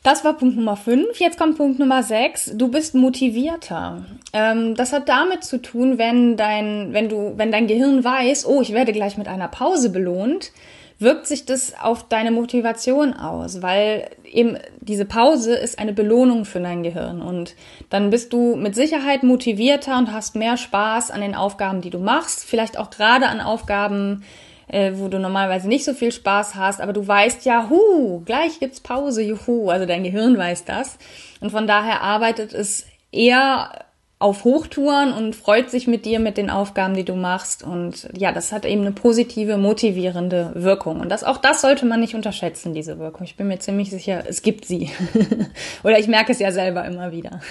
Das 0.02 0.24
war 0.24 0.32
Punkt 0.32 0.56
Nummer 0.56 0.76
5. 0.76 1.20
Jetzt 1.20 1.38
kommt 1.38 1.58
Punkt 1.58 1.78
Nummer 1.78 2.02
6. 2.02 2.52
Du 2.54 2.68
bist 2.68 2.94
motivierter. 2.94 4.06
Ähm, 4.32 4.74
das 4.74 4.94
hat 4.94 5.10
damit 5.10 5.44
zu 5.44 5.60
tun, 5.60 5.98
wenn 5.98 6.38
dein, 6.38 6.94
wenn 6.94 7.10
du, 7.10 7.34
wenn 7.36 7.52
dein 7.52 7.66
Gehirn 7.66 8.02
weiß, 8.02 8.46
oh, 8.46 8.62
ich 8.62 8.72
werde 8.72 8.92
gleich 8.92 9.18
mit 9.18 9.28
einer 9.28 9.48
Pause 9.48 9.90
belohnt, 9.90 10.52
wirkt 11.00 11.26
sich 11.26 11.46
das 11.46 11.72
auf 11.80 12.06
deine 12.08 12.30
Motivation 12.30 13.14
aus, 13.14 13.62
weil 13.62 14.10
eben 14.24 14.58
diese 14.80 15.06
Pause 15.06 15.54
ist 15.54 15.78
eine 15.78 15.94
Belohnung 15.94 16.44
für 16.44 16.60
dein 16.60 16.82
Gehirn. 16.82 17.22
Und 17.22 17.56
dann 17.88 18.10
bist 18.10 18.32
du 18.34 18.54
mit 18.54 18.74
Sicherheit 18.74 19.22
motivierter 19.22 19.96
und 19.98 20.12
hast 20.12 20.36
mehr 20.36 20.58
Spaß 20.58 21.10
an 21.10 21.22
den 21.22 21.34
Aufgaben, 21.34 21.80
die 21.80 21.90
du 21.90 21.98
machst, 21.98 22.44
vielleicht 22.44 22.78
auch 22.78 22.90
gerade 22.90 23.28
an 23.28 23.40
Aufgaben, 23.40 24.24
äh, 24.68 24.92
wo 24.94 25.08
du 25.08 25.18
normalerweise 25.18 25.68
nicht 25.68 25.84
so 25.84 25.94
viel 25.94 26.12
Spaß 26.12 26.54
hast, 26.54 26.82
aber 26.82 26.92
du 26.92 27.06
weißt 27.06 27.46
ja, 27.46 27.68
hu, 27.70 28.20
gleich 28.20 28.60
gibt's 28.60 28.80
Pause, 28.80 29.22
juhu, 29.22 29.70
also 29.70 29.86
dein 29.86 30.04
Gehirn 30.04 30.36
weiß 30.36 30.66
das. 30.66 30.98
Und 31.40 31.50
von 31.50 31.66
daher 31.66 32.02
arbeitet 32.02 32.52
es 32.52 32.86
eher 33.10 33.70
auf 34.20 34.44
Hochtouren 34.44 35.14
und 35.14 35.34
freut 35.34 35.70
sich 35.70 35.86
mit 35.86 36.04
dir 36.04 36.20
mit 36.20 36.36
den 36.36 36.50
Aufgaben, 36.50 36.92
die 36.92 37.06
du 37.06 37.14
machst. 37.14 37.64
Und 37.64 38.06
ja, 38.14 38.32
das 38.32 38.52
hat 38.52 38.66
eben 38.66 38.82
eine 38.82 38.92
positive, 38.92 39.56
motivierende 39.56 40.52
Wirkung. 40.54 41.00
Und 41.00 41.08
das, 41.08 41.24
auch 41.24 41.38
das 41.38 41.62
sollte 41.62 41.86
man 41.86 42.00
nicht 42.00 42.14
unterschätzen, 42.14 42.74
diese 42.74 42.98
Wirkung. 42.98 43.24
Ich 43.24 43.36
bin 43.36 43.48
mir 43.48 43.58
ziemlich 43.60 43.88
sicher, 43.88 44.22
es 44.28 44.42
gibt 44.42 44.66
sie. 44.66 44.90
Oder 45.84 45.98
ich 45.98 46.06
merke 46.06 46.32
es 46.32 46.38
ja 46.38 46.52
selber 46.52 46.84
immer 46.84 47.10
wieder. 47.10 47.40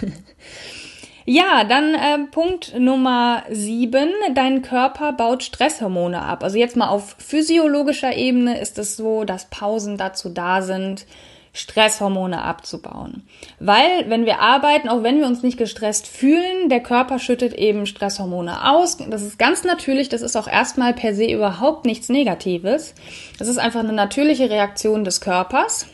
Ja, 1.25 1.63
dann 1.63 1.93
äh, 1.93 2.25
Punkt 2.31 2.73
Nummer 2.79 3.43
sieben. 3.51 4.09
Dein 4.33 4.63
Körper 4.63 5.13
baut 5.13 5.43
Stresshormone 5.43 6.19
ab. 6.19 6.43
Also 6.43 6.57
jetzt 6.57 6.75
mal 6.75 6.87
auf 6.87 7.15
physiologischer 7.19 8.15
Ebene 8.15 8.59
ist 8.59 8.79
es 8.79 8.97
so, 8.97 9.25
dass 9.25 9.45
Pausen 9.45 9.95
dazu 9.95 10.29
da 10.29 10.63
sind, 10.63 11.05
Stresshormone 11.53 12.41
abzubauen. 12.41 13.23
Weil, 13.59 14.09
wenn 14.09 14.25
wir 14.25 14.39
arbeiten, 14.39 14.89
auch 14.89 15.03
wenn 15.03 15.19
wir 15.19 15.27
uns 15.27 15.43
nicht 15.43 15.57
gestresst 15.57 16.07
fühlen, 16.07 16.69
der 16.69 16.81
Körper 16.81 17.19
schüttet 17.19 17.53
eben 17.53 17.85
Stresshormone 17.85 18.69
aus. 18.69 18.97
Das 18.97 19.23
ist 19.23 19.39
ganz 19.39 19.63
natürlich, 19.63 20.09
das 20.09 20.21
ist 20.21 20.35
auch 20.35 20.47
erstmal 20.47 20.93
per 20.93 21.13
se 21.13 21.25
überhaupt 21.25 21.85
nichts 21.85 22.09
Negatives. 22.09 22.93
Das 23.37 23.47
ist 23.47 23.57
einfach 23.57 23.79
eine 23.79 23.93
natürliche 23.93 24.49
Reaktion 24.49 25.03
des 25.03 25.21
Körpers. 25.21 25.87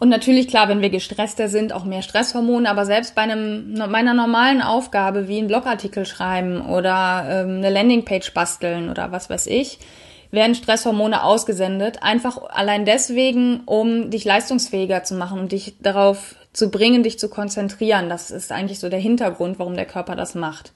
Und 0.00 0.10
natürlich, 0.10 0.46
klar, 0.46 0.68
wenn 0.68 0.80
wir 0.80 0.90
gestresster 0.90 1.48
sind, 1.48 1.72
auch 1.72 1.84
mehr 1.84 2.02
Stresshormone, 2.02 2.70
aber 2.70 2.86
selbst 2.86 3.16
bei 3.16 3.22
einem, 3.22 3.74
meiner 3.74 4.14
normalen 4.14 4.62
Aufgabe 4.62 5.26
wie 5.26 5.38
ein 5.38 5.48
Blogartikel 5.48 6.06
schreiben 6.06 6.60
oder 6.64 7.24
ähm, 7.28 7.56
eine 7.56 7.70
Landingpage 7.70 8.32
basteln 8.32 8.90
oder 8.90 9.10
was 9.10 9.28
weiß 9.28 9.48
ich, 9.48 9.80
werden 10.30 10.54
Stresshormone 10.54 11.22
ausgesendet, 11.22 12.02
einfach 12.02 12.42
allein 12.50 12.84
deswegen, 12.84 13.60
um 13.64 14.10
dich 14.10 14.24
leistungsfähiger 14.24 15.04
zu 15.04 15.14
machen 15.14 15.40
und 15.40 15.52
dich 15.52 15.76
darauf 15.80 16.34
zu 16.52 16.70
bringen, 16.70 17.02
dich 17.02 17.18
zu 17.18 17.28
konzentrieren. 17.28 18.08
Das 18.08 18.30
ist 18.30 18.52
eigentlich 18.52 18.78
so 18.78 18.88
der 18.88 18.98
Hintergrund, 18.98 19.58
warum 19.58 19.74
der 19.74 19.86
Körper 19.86 20.16
das 20.16 20.34
macht. 20.34 20.72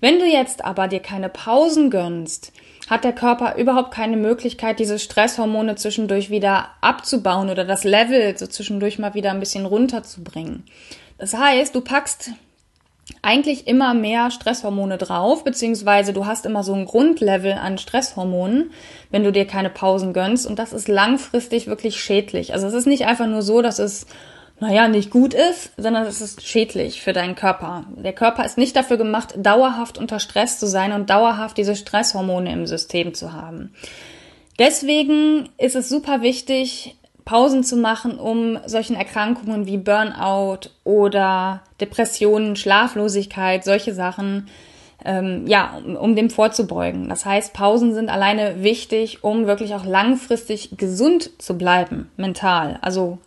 Wenn 0.00 0.18
du 0.18 0.26
jetzt 0.26 0.64
aber 0.64 0.88
dir 0.88 1.00
keine 1.00 1.28
Pausen 1.28 1.88
gönnst, 1.88 2.52
hat 2.90 3.04
der 3.04 3.12
Körper 3.12 3.54
überhaupt 3.56 3.94
keine 3.94 4.16
Möglichkeit, 4.16 4.80
diese 4.80 4.98
Stresshormone 4.98 5.76
zwischendurch 5.76 6.28
wieder 6.28 6.70
abzubauen 6.80 7.50
oder 7.50 7.64
das 7.64 7.84
Level 7.84 8.36
so 8.36 8.48
zwischendurch 8.48 8.98
mal 8.98 9.14
wieder 9.14 9.30
ein 9.30 9.40
bisschen 9.40 9.64
runterzubringen. 9.64 10.64
Das 11.18 11.34
heißt, 11.34 11.74
du 11.74 11.80
packst 11.80 12.32
eigentlich 13.20 13.66
immer 13.66 13.94
mehr 13.94 14.30
Stresshormone 14.30 14.98
drauf, 14.98 15.44
beziehungsweise 15.44 16.12
du 16.12 16.26
hast 16.26 16.46
immer 16.46 16.64
so 16.64 16.74
ein 16.74 16.86
Grundlevel 16.86 17.52
an 17.52 17.78
Stresshormonen, 17.78 18.70
wenn 19.10 19.24
du 19.24 19.32
dir 19.32 19.46
keine 19.46 19.70
Pausen 19.70 20.12
gönnst. 20.12 20.46
Und 20.46 20.58
das 20.58 20.72
ist 20.72 20.88
langfristig 20.88 21.66
wirklich 21.66 22.00
schädlich. 22.00 22.54
Also 22.54 22.66
es 22.66 22.74
ist 22.74 22.86
nicht 22.86 23.06
einfach 23.06 23.26
nur 23.26 23.42
so, 23.42 23.62
dass 23.62 23.78
es, 23.78 24.06
naja, 24.60 24.88
nicht 24.88 25.10
gut 25.10 25.34
ist, 25.34 25.72
sondern 25.76 26.06
es 26.06 26.20
ist 26.20 26.42
schädlich 26.46 27.02
für 27.02 27.12
deinen 27.12 27.34
Körper. 27.34 27.84
Der 27.96 28.12
Körper 28.12 28.44
ist 28.44 28.58
nicht 28.58 28.74
dafür 28.74 28.96
gemacht, 28.96 29.34
dauerhaft 29.36 29.98
unter 29.98 30.18
Stress 30.18 30.58
zu 30.58 30.66
sein 30.66 30.92
und 30.92 31.10
dauerhaft 31.10 31.58
diese 31.58 31.76
Stresshormone 31.76 32.52
im 32.52 32.66
System 32.66 33.14
zu 33.14 33.32
haben. 33.32 33.74
Deswegen 34.58 35.48
ist 35.58 35.76
es 35.76 35.88
super 35.88 36.22
wichtig, 36.22 36.96
Pausen 37.24 37.64
zu 37.64 37.76
machen, 37.76 38.18
um 38.18 38.58
solchen 38.66 38.96
Erkrankungen 38.96 39.66
wie 39.66 39.78
Burnout 39.78 40.70
oder 40.84 41.62
Depressionen, 41.80 42.56
Schlaflosigkeit, 42.56 43.64
solche 43.64 43.94
Sachen, 43.94 44.48
ähm, 45.04 45.46
ja, 45.46 45.78
um, 45.98 46.16
dem 46.16 46.30
vorzubeugen. 46.30 47.08
Das 47.08 47.24
heißt, 47.24 47.52
Pausen 47.52 47.94
sind 47.94 48.08
alleine 48.08 48.62
wichtig, 48.62 49.24
um 49.24 49.46
wirklich 49.46 49.74
auch 49.74 49.84
langfristig 49.84 50.76
gesund 50.76 51.30
zu 51.38 51.58
bleiben, 51.58 52.10
mental. 52.16 52.78
Also 52.82 53.18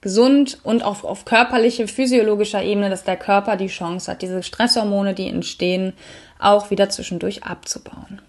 gesund 0.00 0.58
und 0.62 0.82
auch 0.82 1.04
auf 1.04 1.24
körperliche, 1.24 1.86
physiologischer 1.86 2.62
Ebene, 2.62 2.88
dass 2.88 3.04
der 3.04 3.16
Körper 3.16 3.56
die 3.56 3.66
Chance 3.66 4.10
hat, 4.10 4.22
diese 4.22 4.42
Stresshormone, 4.42 5.14
die 5.14 5.28
entstehen, 5.28 5.92
auch 6.38 6.70
wieder 6.70 6.88
zwischendurch 6.88 7.44
abzubauen. 7.44 8.22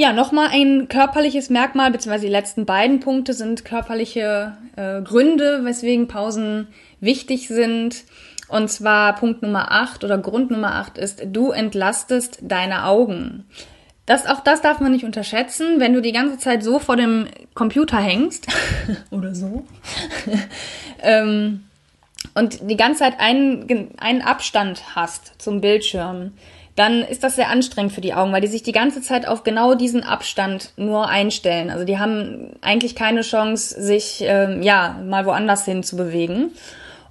Ja, 0.00 0.12
nochmal 0.12 0.50
ein 0.52 0.86
körperliches 0.86 1.50
Merkmal, 1.50 1.90
beziehungsweise 1.90 2.26
die 2.26 2.32
letzten 2.32 2.66
beiden 2.66 3.00
Punkte 3.00 3.34
sind 3.34 3.64
körperliche 3.64 4.56
äh, 4.76 5.02
Gründe, 5.02 5.64
weswegen 5.64 6.06
Pausen 6.06 6.68
wichtig 7.00 7.48
sind. 7.48 8.04
Und 8.46 8.70
zwar 8.70 9.16
Punkt 9.16 9.42
Nummer 9.42 9.72
8 9.72 10.04
oder 10.04 10.16
Grund 10.16 10.52
Nummer 10.52 10.76
8 10.76 10.98
ist, 10.98 11.22
du 11.26 11.50
entlastest 11.50 12.38
deine 12.42 12.84
Augen. 12.84 13.44
Das, 14.06 14.28
auch 14.28 14.38
das 14.38 14.62
darf 14.62 14.78
man 14.78 14.92
nicht 14.92 15.04
unterschätzen, 15.04 15.80
wenn 15.80 15.94
du 15.94 16.00
die 16.00 16.12
ganze 16.12 16.38
Zeit 16.38 16.62
so 16.62 16.78
vor 16.78 16.94
dem 16.94 17.26
Computer 17.54 17.98
hängst 17.98 18.46
oder 19.10 19.34
so 19.34 19.66
ähm, 21.02 21.64
und 22.34 22.70
die 22.70 22.76
ganze 22.76 23.00
Zeit 23.00 23.18
einen, 23.18 23.96
einen 23.98 24.22
Abstand 24.22 24.94
hast 24.94 25.42
zum 25.42 25.60
Bildschirm, 25.60 26.34
dann 26.78 27.02
ist 27.02 27.24
das 27.24 27.36
sehr 27.36 27.48
anstrengend 27.48 27.92
für 27.92 28.00
die 28.00 28.14
Augen, 28.14 28.32
weil 28.32 28.40
die 28.40 28.46
sich 28.46 28.62
die 28.62 28.72
ganze 28.72 29.02
Zeit 29.02 29.26
auf 29.26 29.42
genau 29.42 29.74
diesen 29.74 30.04
Abstand 30.04 30.72
nur 30.76 31.08
einstellen. 31.08 31.70
Also 31.70 31.84
die 31.84 31.98
haben 31.98 32.50
eigentlich 32.60 32.94
keine 32.94 33.22
Chance, 33.22 33.82
sich 33.82 34.22
ähm, 34.22 34.62
ja 34.62 34.96
mal 35.04 35.26
woanders 35.26 35.64
hin 35.64 35.82
zu 35.82 35.96
bewegen. 35.96 36.52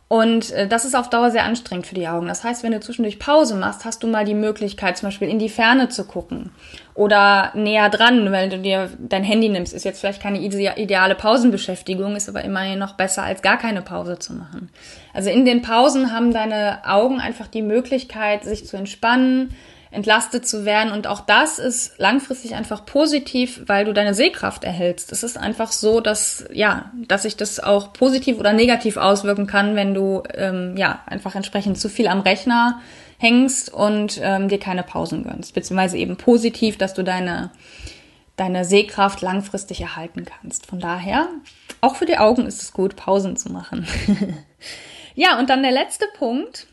Und 0.10 0.52
äh, 0.52 0.68
das 0.68 0.86
ist 0.86 0.96
auf 0.96 1.10
Dauer 1.10 1.32
sehr 1.32 1.44
anstrengend 1.44 1.86
für 1.86 1.96
die 1.96 2.08
Augen. 2.08 2.28
Das 2.28 2.44
heißt, 2.44 2.64
wenn 2.64 2.72
du 2.72 2.80
zwischendurch 2.80 3.20
Pause 3.20 3.56
machst, 3.56 3.84
hast 3.84 4.04
du 4.04 4.08
mal 4.08 4.24
die 4.24 4.34
Möglichkeit, 4.34 4.98
zum 4.98 5.08
Beispiel 5.08 5.28
in 5.28 5.40
die 5.40 5.50
Ferne 5.50 5.90
zu 5.90 6.06
gucken 6.06 6.52
oder 6.94 7.52
näher 7.56 7.90
dran, 7.90 8.32
weil 8.32 8.48
du 8.50 8.58
dir 8.58 8.90
dein 9.00 9.26
Handy 9.26 9.50
nimmst. 9.50 9.74
Ist 9.74 9.84
jetzt 9.84 10.00
vielleicht 10.00 10.22
keine 10.22 10.40
ideale 10.40 11.16
Pausenbeschäftigung, 11.16 12.16
ist 12.16 12.30
aber 12.30 12.44
immerhin 12.44 12.80
noch 12.80 12.94
besser, 12.94 13.24
als 13.24 13.42
gar 13.42 13.58
keine 13.58 13.82
Pause 13.82 14.18
zu 14.18 14.34
machen. 14.34 14.70
Also 15.14 15.30
in 15.30 15.44
den 15.44 15.62
Pausen 15.62 16.14
haben 16.14 16.32
deine 16.32 16.80
Augen 16.86 17.20
einfach 17.20 17.48
die 17.48 17.62
Möglichkeit, 17.62 18.46
sich 18.46 18.66
zu 18.66 18.78
entspannen, 18.78 19.54
entlastet 19.98 20.48
zu 20.48 20.64
werden. 20.64 20.94
Und 20.94 21.08
auch 21.08 21.22
das 21.22 21.58
ist 21.58 21.98
langfristig 21.98 22.54
einfach 22.54 22.86
positiv, 22.86 23.64
weil 23.66 23.84
du 23.84 23.94
deine 23.94 24.14
Sehkraft 24.14 24.64
erhältst. 24.64 25.12
Es 25.12 25.24
ist 25.24 25.38
einfach 25.40 25.72
so, 25.72 26.02
dass, 26.02 26.46
ja, 26.54 26.92
dass 27.08 27.24
sich 27.24 27.36
das 27.36 27.60
auch 27.60 27.94
positiv 27.94 28.40
oder 28.40 28.54
negativ 28.54 28.98
auswirken 28.98 29.48
kann, 29.48 29.76
wenn 29.76 29.96
du, 29.96 30.22
ähm, 30.36 30.78
ja, 30.78 31.00
einfach 31.08 31.34
entsprechend 31.34 31.80
zu 31.80 31.90
viel 31.90 32.08
am 32.08 32.22
Rechner 32.22 32.80
hängst 33.18 33.74
und 33.74 34.20
ähm, 34.22 34.50
dir 34.50 34.60
keine 34.60 34.84
Pausen 34.84 35.24
gönnst. 35.24 35.56
Beziehungsweise 35.56 35.98
eben 35.98 36.16
positiv, 36.16 36.78
dass 36.78 36.94
du 36.94 37.04
deine, 37.04 37.50
deine 38.36 38.66
Sehkraft 38.66 39.22
langfristig 39.22 39.82
erhalten 39.82 40.26
kannst. 40.26 40.68
Von 40.68 40.80
daher, 40.80 41.28
auch 41.82 41.96
für 41.96 42.06
die 42.06 42.20
Augen 42.20 42.46
ist 42.46 42.62
es 42.62 42.72
gut, 42.72 42.96
Pausen 42.96 43.36
zu 43.36 43.52
machen. 43.52 43.88
ja, 45.16 45.40
und 45.40 45.50
dann 45.50 45.64
der 45.64 45.72
letzte 45.72 46.06
Punkt 46.20 46.68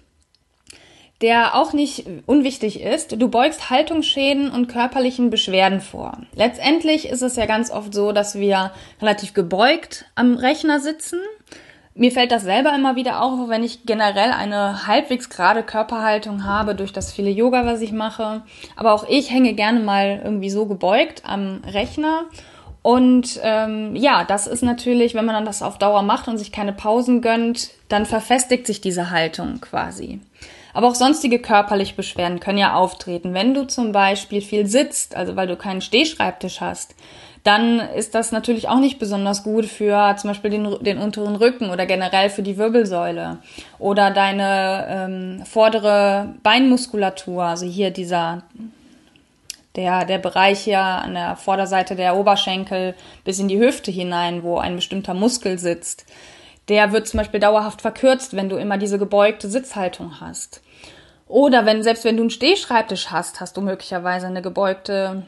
der 1.24 1.54
auch 1.54 1.72
nicht 1.72 2.04
unwichtig 2.26 2.82
ist. 2.82 3.18
Du 3.18 3.28
beugst 3.28 3.70
Haltungsschäden 3.70 4.50
und 4.50 4.66
körperlichen 4.66 5.30
Beschwerden 5.30 5.80
vor. 5.80 6.18
Letztendlich 6.34 7.08
ist 7.08 7.22
es 7.22 7.36
ja 7.36 7.46
ganz 7.46 7.70
oft 7.70 7.94
so, 7.94 8.12
dass 8.12 8.34
wir 8.38 8.72
relativ 9.00 9.32
gebeugt 9.32 10.04
am 10.16 10.36
Rechner 10.36 10.80
sitzen. 10.80 11.18
Mir 11.94 12.12
fällt 12.12 12.30
das 12.30 12.42
selber 12.42 12.74
immer 12.74 12.94
wieder 12.94 13.22
auf, 13.22 13.48
wenn 13.48 13.64
ich 13.64 13.86
generell 13.86 14.32
eine 14.32 14.86
halbwegs 14.86 15.30
gerade 15.30 15.62
Körperhaltung 15.62 16.44
habe 16.44 16.74
durch 16.74 16.92
das 16.92 17.10
viele 17.10 17.30
Yoga, 17.30 17.64
was 17.64 17.80
ich 17.80 17.92
mache. 17.92 18.42
Aber 18.76 18.92
auch 18.92 19.08
ich 19.08 19.30
hänge 19.30 19.54
gerne 19.54 19.80
mal 19.80 20.20
irgendwie 20.22 20.50
so 20.50 20.66
gebeugt 20.66 21.22
am 21.24 21.62
Rechner. 21.66 22.24
Und 22.82 23.40
ähm, 23.42 23.96
ja, 23.96 24.24
das 24.24 24.46
ist 24.46 24.62
natürlich, 24.62 25.14
wenn 25.14 25.24
man 25.24 25.36
dann 25.36 25.46
das 25.46 25.62
auf 25.62 25.78
Dauer 25.78 26.02
macht 26.02 26.28
und 26.28 26.36
sich 26.36 26.52
keine 26.52 26.74
Pausen 26.74 27.22
gönnt, 27.22 27.70
dann 27.88 28.04
verfestigt 28.04 28.66
sich 28.66 28.82
diese 28.82 29.08
Haltung 29.08 29.62
quasi. 29.62 30.20
Aber 30.74 30.88
auch 30.88 30.94
sonstige 30.94 31.38
körperliche 31.38 31.94
Beschwerden 31.94 32.40
können 32.40 32.58
ja 32.58 32.74
auftreten. 32.74 33.32
Wenn 33.32 33.54
du 33.54 33.66
zum 33.66 33.92
Beispiel 33.92 34.42
viel 34.42 34.66
sitzt, 34.66 35.16
also 35.16 35.36
weil 35.36 35.46
du 35.46 35.56
keinen 35.56 35.80
Stehschreibtisch 35.80 36.60
hast, 36.60 36.94
dann 37.44 37.78
ist 37.78 38.14
das 38.14 38.32
natürlich 38.32 38.68
auch 38.68 38.80
nicht 38.80 38.98
besonders 38.98 39.44
gut 39.44 39.66
für 39.66 40.16
zum 40.18 40.28
Beispiel 40.28 40.50
den, 40.50 40.82
den 40.82 40.98
unteren 40.98 41.36
Rücken 41.36 41.70
oder 41.70 41.86
generell 41.86 42.30
für 42.30 42.42
die 42.42 42.56
Wirbelsäule 42.56 43.38
oder 43.78 44.10
deine 44.10 44.86
ähm, 44.88 45.46
vordere 45.46 46.34
Beinmuskulatur, 46.42 47.44
also 47.44 47.66
hier 47.66 47.90
dieser 47.90 48.42
der, 49.76 50.04
der 50.04 50.18
Bereich 50.18 50.60
hier 50.60 50.80
an 50.80 51.14
der 51.14 51.36
Vorderseite 51.36 51.96
der 51.96 52.16
Oberschenkel 52.16 52.94
bis 53.24 53.38
in 53.38 53.48
die 53.48 53.58
Hüfte 53.58 53.90
hinein, 53.90 54.42
wo 54.42 54.58
ein 54.58 54.76
bestimmter 54.76 55.14
Muskel 55.14 55.58
sitzt, 55.58 56.06
der 56.68 56.92
wird 56.92 57.06
zum 57.08 57.18
Beispiel 57.18 57.40
dauerhaft 57.40 57.82
verkürzt, 57.82 58.34
wenn 58.34 58.48
du 58.48 58.56
immer 58.56 58.78
diese 58.78 58.98
gebeugte 58.98 59.48
Sitzhaltung 59.48 60.20
hast. 60.20 60.62
Oder 61.26 61.66
wenn, 61.66 61.82
selbst 61.82 62.04
wenn 62.04 62.16
du 62.16 62.22
einen 62.22 62.30
Stehschreibtisch 62.30 63.10
hast, 63.10 63.40
hast 63.40 63.56
du 63.56 63.60
möglicherweise 63.60 64.26
eine 64.26 64.42
gebeugte 64.42 65.26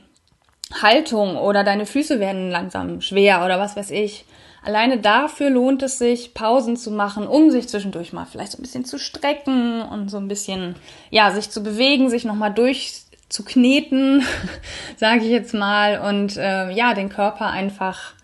Haltung 0.82 1.36
oder 1.36 1.64
deine 1.64 1.86
Füße 1.86 2.20
werden 2.20 2.50
langsam 2.50 3.00
schwer 3.00 3.44
oder 3.44 3.58
was 3.58 3.76
weiß 3.76 3.90
ich. 3.90 4.24
Alleine 4.64 4.98
dafür 4.98 5.48
lohnt 5.48 5.82
es 5.84 5.98
sich, 5.98 6.34
Pausen 6.34 6.76
zu 6.76 6.90
machen, 6.90 7.28
um 7.28 7.52
sich 7.52 7.68
zwischendurch 7.68 8.12
mal 8.12 8.26
vielleicht 8.26 8.52
so 8.52 8.58
ein 8.58 8.62
bisschen 8.62 8.84
zu 8.84 8.98
strecken 8.98 9.80
und 9.80 10.10
so 10.10 10.16
ein 10.16 10.26
bisschen, 10.26 10.74
ja, 11.10 11.30
sich 11.30 11.50
zu 11.50 11.62
bewegen, 11.62 12.10
sich 12.10 12.24
nochmal 12.24 12.52
durchzukneten, 12.52 14.24
sage 14.96 15.20
ich 15.20 15.30
jetzt 15.30 15.54
mal, 15.54 16.00
und 16.00 16.36
äh, 16.36 16.70
ja, 16.72 16.94
den 16.94 17.10
Körper 17.10 17.46
einfach 17.46 18.14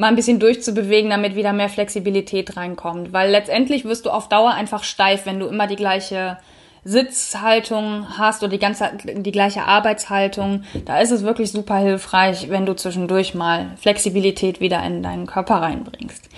mal 0.00 0.08
ein 0.08 0.16
bisschen 0.16 0.40
durchzubewegen, 0.40 1.10
damit 1.10 1.36
wieder 1.36 1.52
mehr 1.52 1.68
Flexibilität 1.68 2.56
reinkommt. 2.56 3.12
Weil 3.12 3.30
letztendlich 3.30 3.84
wirst 3.84 4.06
du 4.06 4.10
auf 4.10 4.30
Dauer 4.30 4.52
einfach 4.52 4.82
steif, 4.82 5.26
wenn 5.26 5.38
du 5.38 5.46
immer 5.46 5.66
die 5.66 5.76
gleiche 5.76 6.38
Sitzhaltung 6.84 8.06
hast 8.16 8.42
oder 8.42 8.50
die 8.50 8.58
ganze 8.58 8.90
die 9.04 9.30
gleiche 9.30 9.64
Arbeitshaltung, 9.64 10.64
da 10.86 11.00
ist 11.00 11.10
es 11.10 11.22
wirklich 11.22 11.52
super 11.52 11.76
hilfreich, 11.76 12.48
wenn 12.48 12.64
du 12.64 12.74
zwischendurch 12.74 13.34
mal 13.34 13.72
Flexibilität 13.76 14.62
wieder 14.62 14.82
in 14.82 15.02
deinen 15.02 15.26
Körper 15.26 15.56
reinbringst. 15.56 16.30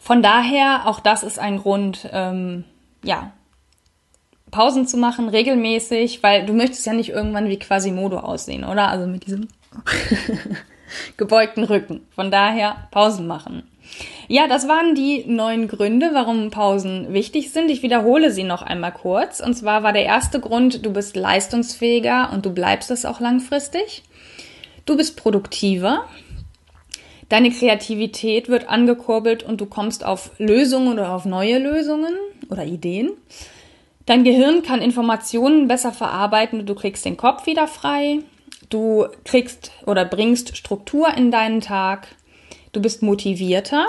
Von 0.00 0.22
daher, 0.22 0.86
auch 0.86 1.00
das 1.00 1.22
ist 1.22 1.38
ein 1.38 1.58
Grund, 1.58 2.08
ähm, 2.12 2.64
ja, 3.02 3.32
Pausen 4.50 4.86
zu 4.86 4.96
machen, 4.96 5.28
regelmäßig, 5.28 6.22
weil 6.22 6.46
du 6.46 6.54
möchtest 6.54 6.86
ja 6.86 6.94
nicht 6.94 7.10
irgendwann 7.10 7.50
wie 7.50 7.58
Quasimodo 7.58 8.20
aussehen, 8.20 8.64
oder? 8.64 8.88
Also 8.88 9.06
mit 9.06 9.26
diesem 9.26 9.48
gebeugten 11.16 11.64
Rücken. 11.64 12.06
Von 12.14 12.30
daher 12.30 12.88
Pausen 12.90 13.26
machen. 13.26 13.62
Ja, 14.28 14.48
das 14.48 14.66
waren 14.68 14.94
die 14.94 15.24
neun 15.26 15.68
Gründe, 15.68 16.10
warum 16.12 16.50
Pausen 16.50 17.12
wichtig 17.12 17.50
sind. 17.50 17.70
Ich 17.70 17.82
wiederhole 17.82 18.30
sie 18.30 18.44
noch 18.44 18.62
einmal 18.62 18.92
kurz. 18.92 19.40
Und 19.40 19.54
zwar 19.54 19.82
war 19.82 19.92
der 19.92 20.04
erste 20.04 20.40
Grund, 20.40 20.84
du 20.84 20.92
bist 20.92 21.16
leistungsfähiger 21.16 22.30
und 22.32 22.46
du 22.46 22.50
bleibst 22.50 22.90
es 22.90 23.04
auch 23.04 23.20
langfristig. 23.20 24.02
Du 24.86 24.96
bist 24.96 25.16
produktiver. 25.16 26.06
Deine 27.28 27.50
Kreativität 27.50 28.48
wird 28.48 28.68
angekurbelt 28.68 29.42
und 29.42 29.60
du 29.60 29.66
kommst 29.66 30.04
auf 30.04 30.30
Lösungen 30.38 30.92
oder 30.92 31.12
auf 31.12 31.24
neue 31.24 31.58
Lösungen 31.58 32.14
oder 32.50 32.64
Ideen. 32.64 33.10
Dein 34.06 34.24
Gehirn 34.24 34.62
kann 34.62 34.82
Informationen 34.82 35.66
besser 35.66 35.92
verarbeiten 35.92 36.60
und 36.60 36.66
du 36.66 36.74
kriegst 36.74 37.04
den 37.04 37.16
Kopf 37.16 37.46
wieder 37.46 37.66
frei. 37.66 38.20
Du 38.74 39.06
kriegst 39.24 39.70
oder 39.86 40.04
bringst 40.04 40.56
Struktur 40.56 41.06
in 41.16 41.30
deinen 41.30 41.60
Tag. 41.60 42.08
Du 42.72 42.82
bist 42.82 43.04
motivierter. 43.04 43.86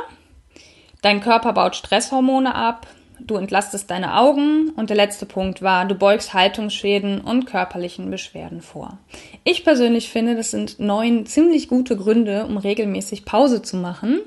Dein 1.01 1.21
Körper 1.21 1.53
baut 1.53 1.75
Stresshormone 1.75 2.53
ab. 2.53 2.85
Du 3.19 3.35
entlastest 3.37 3.89
deine 3.89 4.15
Augen. 4.15 4.69
Und 4.75 4.91
der 4.91 4.97
letzte 4.97 5.25
Punkt 5.25 5.63
war, 5.63 5.85
du 5.85 5.95
beugst 5.95 6.35
Haltungsschäden 6.35 7.19
und 7.21 7.47
körperlichen 7.47 8.11
Beschwerden 8.11 8.61
vor. 8.61 8.99
Ich 9.43 9.63
persönlich 9.63 10.09
finde, 10.09 10.35
das 10.35 10.51
sind 10.51 10.79
neun 10.79 11.25
ziemlich 11.25 11.67
gute 11.67 11.97
Gründe, 11.97 12.45
um 12.45 12.57
regelmäßig 12.57 13.25
Pause 13.25 13.63
zu 13.63 13.77
machen. 13.77 14.19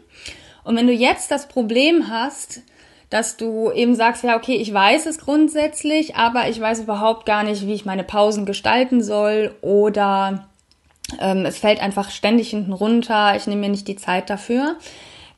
Und 0.64 0.74
wenn 0.74 0.88
du 0.88 0.92
jetzt 0.92 1.30
das 1.30 1.46
Problem 1.46 2.08
hast, 2.10 2.62
dass 3.10 3.36
du 3.36 3.70
eben 3.70 3.94
sagst, 3.94 4.24
ja, 4.24 4.36
okay, 4.36 4.56
ich 4.56 4.74
weiß 4.74 5.06
es 5.06 5.18
grundsätzlich, 5.18 6.16
aber 6.16 6.48
ich 6.48 6.60
weiß 6.60 6.80
überhaupt 6.80 7.26
gar 7.26 7.44
nicht, 7.44 7.64
wie 7.64 7.74
ich 7.74 7.84
meine 7.84 8.02
Pausen 8.02 8.44
gestalten 8.44 9.04
soll 9.04 9.54
oder 9.60 10.47
ähm, 11.18 11.44
es 11.46 11.58
fällt 11.58 11.80
einfach 11.80 12.10
ständig 12.10 12.50
hinten 12.50 12.72
runter, 12.72 13.36
ich 13.36 13.46
nehme 13.46 13.62
mir 13.62 13.68
nicht 13.70 13.88
die 13.88 13.96
Zeit 13.96 14.30
dafür, 14.30 14.76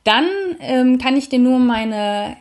dann 0.03 0.25
ähm, 0.59 0.97
kann 0.97 1.15
ich 1.15 1.29
dir 1.29 1.39
nur 1.39 1.59
meine 1.59 2.37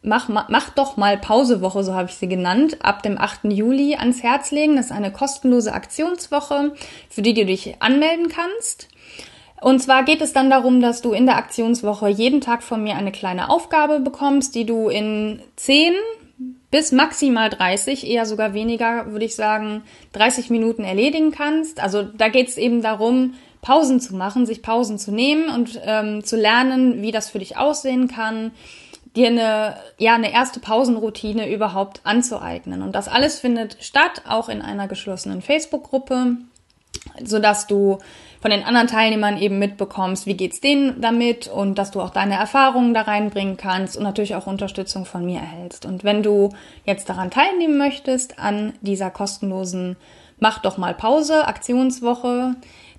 Mach, 0.00 0.28
mach 0.28 0.70
doch 0.70 0.96
mal 0.96 1.18
Pausewoche, 1.18 1.82
so 1.82 1.92
habe 1.92 2.08
ich 2.08 2.14
sie 2.14 2.28
genannt, 2.28 2.78
ab 2.82 3.02
dem 3.02 3.18
8. 3.18 3.46
Juli 3.46 3.96
ans 3.96 4.22
Herz 4.22 4.52
legen. 4.52 4.76
Das 4.76 4.86
ist 4.86 4.92
eine 4.92 5.10
kostenlose 5.10 5.72
Aktionswoche, 5.72 6.72
für 7.10 7.20
die 7.20 7.34
du 7.34 7.44
dich 7.44 7.82
anmelden 7.82 8.28
kannst. 8.28 8.88
Und 9.60 9.80
zwar 9.80 10.04
geht 10.04 10.20
es 10.20 10.32
dann 10.32 10.50
darum, 10.50 10.80
dass 10.80 11.02
du 11.02 11.12
in 11.12 11.26
der 11.26 11.36
Aktionswoche 11.36 12.08
jeden 12.08 12.40
Tag 12.40 12.62
von 12.62 12.82
mir 12.82 12.94
eine 12.94 13.10
kleine 13.10 13.50
Aufgabe 13.50 13.98
bekommst, 13.98 14.54
die 14.54 14.64
du 14.64 14.88
in 14.88 15.42
10 15.56 15.94
bis 16.70 16.92
maximal 16.92 17.48
30, 17.48 18.06
eher 18.06 18.26
sogar 18.26 18.52
weniger, 18.52 19.10
würde 19.10 19.24
ich 19.24 19.34
sagen, 19.34 19.82
30 20.12 20.50
Minuten 20.50 20.84
erledigen 20.84 21.32
kannst. 21.32 21.80
Also 21.80 22.02
da 22.02 22.28
geht 22.28 22.48
es 22.48 22.58
eben 22.58 22.82
darum, 22.82 23.34
Pausen 23.62 24.00
zu 24.00 24.14
machen, 24.14 24.46
sich 24.46 24.62
Pausen 24.62 24.98
zu 24.98 25.10
nehmen 25.10 25.48
und 25.48 25.80
ähm, 25.84 26.24
zu 26.24 26.36
lernen, 26.36 27.02
wie 27.02 27.10
das 27.10 27.30
für 27.30 27.38
dich 27.38 27.56
aussehen 27.56 28.08
kann, 28.08 28.52
dir 29.16 29.28
eine, 29.28 29.76
ja, 29.98 30.14
eine 30.14 30.32
erste 30.32 30.60
Pausenroutine 30.60 31.52
überhaupt 31.52 32.00
anzueignen. 32.04 32.82
Und 32.82 32.92
das 32.94 33.08
alles 33.08 33.40
findet 33.40 33.78
statt, 33.80 34.22
auch 34.28 34.48
in 34.48 34.62
einer 34.62 34.86
geschlossenen 34.88 35.42
Facebook-Gruppe, 35.42 36.36
sodass 37.22 37.66
du 37.66 37.98
von 38.40 38.50
den 38.50 38.62
anderen 38.62 38.86
Teilnehmern 38.86 39.38
eben 39.38 39.58
mitbekommst, 39.58 40.26
wie 40.26 40.36
geht's 40.36 40.60
denen 40.60 41.00
damit 41.00 41.48
und 41.48 41.76
dass 41.76 41.90
du 41.90 42.00
auch 42.00 42.10
deine 42.10 42.34
Erfahrungen 42.34 42.94
da 42.94 43.02
reinbringen 43.02 43.56
kannst 43.56 43.96
und 43.96 44.04
natürlich 44.04 44.36
auch 44.36 44.46
Unterstützung 44.46 45.04
von 45.04 45.24
mir 45.24 45.40
erhältst. 45.40 45.84
Und 45.86 46.04
wenn 46.04 46.22
du 46.22 46.50
jetzt 46.84 47.08
daran 47.08 47.30
teilnehmen 47.30 47.78
möchtest 47.78 48.38
an 48.38 48.74
dieser 48.80 49.10
kostenlosen 49.10 49.96
Mach 50.40 50.60
doch 50.60 50.78
mal 50.78 50.94
Pause 50.94 51.48
Aktionswoche, 51.48 52.54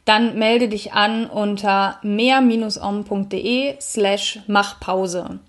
dann 0.06 0.38
melde 0.38 0.68
dich 0.68 0.94
an 0.94 1.26
unter 1.28 2.00
mehr-om.de 2.02 3.76
slash 3.80 4.40
machpause. 4.48 5.40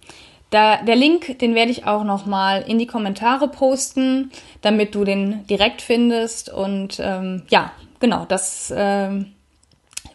Da, 0.51 0.77
der 0.83 0.97
Link, 0.97 1.39
den 1.39 1.55
werde 1.55 1.71
ich 1.71 1.87
auch 1.87 2.05
nochmal 2.05 2.63
in 2.63 2.79
die 2.79 2.87
Kommentare 2.87 3.49
posten, 3.49 4.31
damit 4.63 4.95
du 4.95 5.05
den 5.05 5.47
direkt 5.47 5.81
findest. 5.81 6.53
Und 6.53 7.01
ähm, 7.01 7.45
ja, 7.49 7.73
genau, 8.01 8.25
das 8.27 8.73
ähm, 8.77 9.33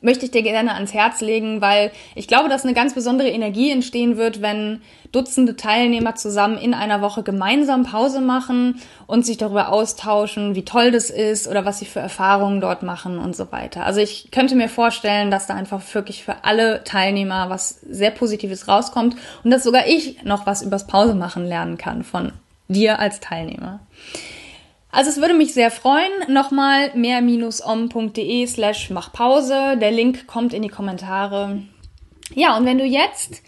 möchte 0.01 0.25
ich 0.25 0.31
dir 0.31 0.43
gerne 0.43 0.73
ans 0.75 0.93
Herz 0.93 1.21
legen, 1.21 1.61
weil 1.61 1.91
ich 2.13 2.27
glaube, 2.27 2.49
dass 2.49 2.63
eine 2.63 2.73
ganz 2.73 2.93
besondere 2.93 3.29
Energie 3.29 3.71
entstehen 3.71 4.17
wird, 4.17 4.41
wenn 4.41 4.81
Dutzende 5.11 5.55
Teilnehmer 5.55 6.15
zusammen 6.15 6.57
in 6.57 6.73
einer 6.73 7.01
Woche 7.01 7.23
gemeinsam 7.23 7.83
Pause 7.83 8.19
machen 8.19 8.81
und 9.07 9.25
sich 9.25 9.37
darüber 9.37 9.69
austauschen, 9.69 10.55
wie 10.55 10.65
toll 10.65 10.91
das 10.91 11.09
ist 11.09 11.47
oder 11.47 11.63
was 11.63 11.79
sie 11.79 11.85
für 11.85 12.01
Erfahrungen 12.01 12.59
dort 12.59 12.83
machen 12.83 13.17
und 13.17 13.33
so 13.33 13.49
weiter. 13.53 13.85
Also 13.85 14.01
ich 14.01 14.29
könnte 14.31 14.55
mir 14.55 14.67
vorstellen, 14.67 15.31
dass 15.31 15.47
da 15.47 15.53
einfach 15.53 15.81
wirklich 15.93 16.25
für 16.25 16.43
alle 16.43 16.83
Teilnehmer 16.83 17.49
was 17.49 17.79
sehr 17.89 18.11
Positives 18.11 18.67
rauskommt 18.67 19.15
und 19.45 19.51
dass 19.51 19.63
sogar 19.63 19.87
ich 19.87 20.23
noch 20.23 20.45
was 20.45 20.61
übers 20.61 20.85
Pause 20.85 21.15
machen 21.15 21.45
lernen 21.45 21.77
kann 21.77 22.03
von 22.03 22.33
dir 22.67 22.99
als 22.99 23.21
Teilnehmer. 23.21 23.79
Also 24.95 25.09
es 25.09 25.17
würde 25.17 25.33
mich 25.33 25.53
sehr 25.53 25.71
freuen. 25.71 26.11
Nochmal 26.29 26.91
mehr-om.de 26.95 28.47
slash 28.47 28.89
machpause. 28.91 29.75
Der 29.75 29.91
Link 29.91 30.25
kommt 30.25 30.53
in 30.53 30.61
die 30.61 30.69
Kommentare. 30.69 31.63
Ja, 32.33 32.55
und 32.55 32.65
wenn 32.65 32.77
du 32.77 32.85
jetzt 32.85 33.43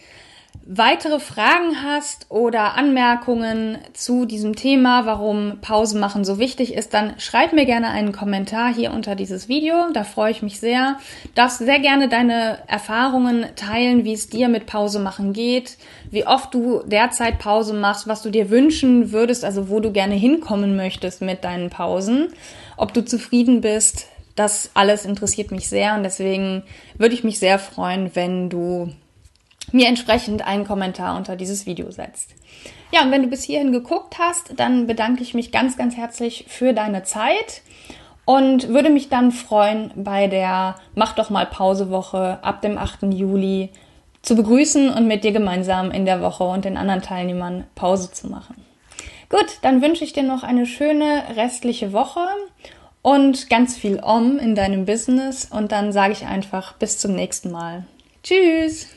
weitere 0.70 1.20
Fragen 1.20 1.82
hast 1.82 2.26
oder 2.30 2.76
Anmerkungen 2.76 3.78
zu 3.94 4.26
diesem 4.26 4.56
Thema, 4.56 5.06
warum 5.06 5.60
Pause 5.62 5.98
machen 5.98 6.26
so 6.26 6.40
wichtig 6.40 6.74
ist, 6.74 6.94
dann 6.94 7.14
schreib 7.20 7.54
mir 7.54 7.66
gerne 7.66 7.88
einen 7.88 8.12
Kommentar 8.12 8.74
hier 8.74 8.92
unter 8.92 9.16
dieses 9.16 9.48
Video. 9.48 9.90
Da 9.94 10.04
freue 10.04 10.32
ich 10.32 10.42
mich 10.42 10.60
sehr. 10.60 10.98
Darfst 11.36 11.60
sehr 11.60 11.80
gerne 11.80 12.10
deine 12.10 12.60
Erfahrungen 12.68 13.46
teilen, 13.56 14.04
wie 14.04 14.12
es 14.12 14.28
dir 14.30 14.50
mit 14.50 14.66
Pause 14.66 15.00
machen 15.00 15.32
geht, 15.32 15.78
wie 16.12 16.28
oft 16.28 16.54
du 16.54 16.84
derzeit 16.86 17.40
Pause 17.40 17.74
machst, 17.74 18.08
was 18.10 18.22
du 18.22 18.30
dir 18.30 18.50
wünschen 18.50 19.14
würdest, 19.14 19.46
also 19.46 19.70
wo 19.70 19.80
du 19.80 19.94
gerne 19.94 20.16
hinkommen 20.16 20.76
möchtest 20.76 21.22
mit 21.22 21.46
deinen 21.46 21.70
Pausen, 21.70 22.28
ob 22.76 22.94
du 22.94 23.06
zufrieden 23.06 23.62
bist. 23.62 24.08
Das 24.36 24.70
alles 24.74 25.06
interessiert 25.06 25.52
mich 25.52 25.70
sehr 25.70 25.96
und 25.96 26.04
deswegen 26.04 26.64
würde 26.98 27.16
ich 27.16 27.24
mich 27.24 27.40
sehr 27.40 27.58
freuen, 27.58 28.12
wenn 28.16 28.50
du 28.50 28.92
mir 29.72 29.88
entsprechend 29.88 30.46
einen 30.46 30.66
Kommentar 30.66 31.18
unter 31.18 31.36
dieses 31.36 31.66
Video 31.66 31.92
setzt. 31.92 32.34
Ja, 32.92 33.02
und 33.04 33.12
wenn 33.12 33.24
du 33.24 33.28
bis 33.28 33.44
hierhin 33.44 33.72
geguckt 33.72 34.18
hast, 34.18 34.54
dann 34.58 34.88
bedanke 34.88 35.22
ich 35.22 35.34
mich 35.34 35.52
ganz, 35.52 35.78
ganz 35.78 35.98
herzlich 35.98 36.46
für 36.48 36.74
deine 36.74 37.04
Zeit 37.04 37.62
und 38.26 38.70
würde 38.70 38.90
mich 38.90 39.10
dann 39.10 39.32
freuen, 39.32 39.92
bei 39.96 40.28
der 40.28 40.76
Mach 40.96 41.14
doch 41.14 41.30
mal 41.30 41.46
Pausewoche 41.46 42.40
ab 42.42 42.62
dem 42.62 42.78
8. 42.78 43.04
Juli 43.14 43.70
zu 44.22 44.36
begrüßen 44.36 44.90
und 44.90 45.08
mit 45.08 45.24
dir 45.24 45.32
gemeinsam 45.32 45.92
in 45.92 46.06
der 46.06 46.22
Woche 46.22 46.44
und 46.44 46.66
den 46.66 46.78
anderen 46.78 47.02
Teilnehmern 47.02 47.66
Pause 47.76 48.12
zu 48.12 48.28
machen. 48.28 48.66
Gut, 49.30 49.60
dann 49.62 49.82
wünsche 49.82 50.04
ich 50.04 50.14
dir 50.14 50.24
noch 50.24 50.44
eine 50.44 50.66
schöne 50.66 51.24
restliche 51.36 51.92
Woche 51.92 52.26
und 53.02 53.50
ganz 53.50 53.78
viel 53.78 54.02
Om 54.02 54.40
in 54.40 54.56
deinem 54.56 54.86
Business 54.86 55.46
und 55.46 55.72
dann 55.72 55.92
sage 55.92 56.14
ich 56.14 56.26
einfach 56.26 56.74
bis 56.74 56.98
zum 56.98 57.14
nächsten 57.16 57.52
Mal. 57.52 57.86
Tschüss! 58.24 58.97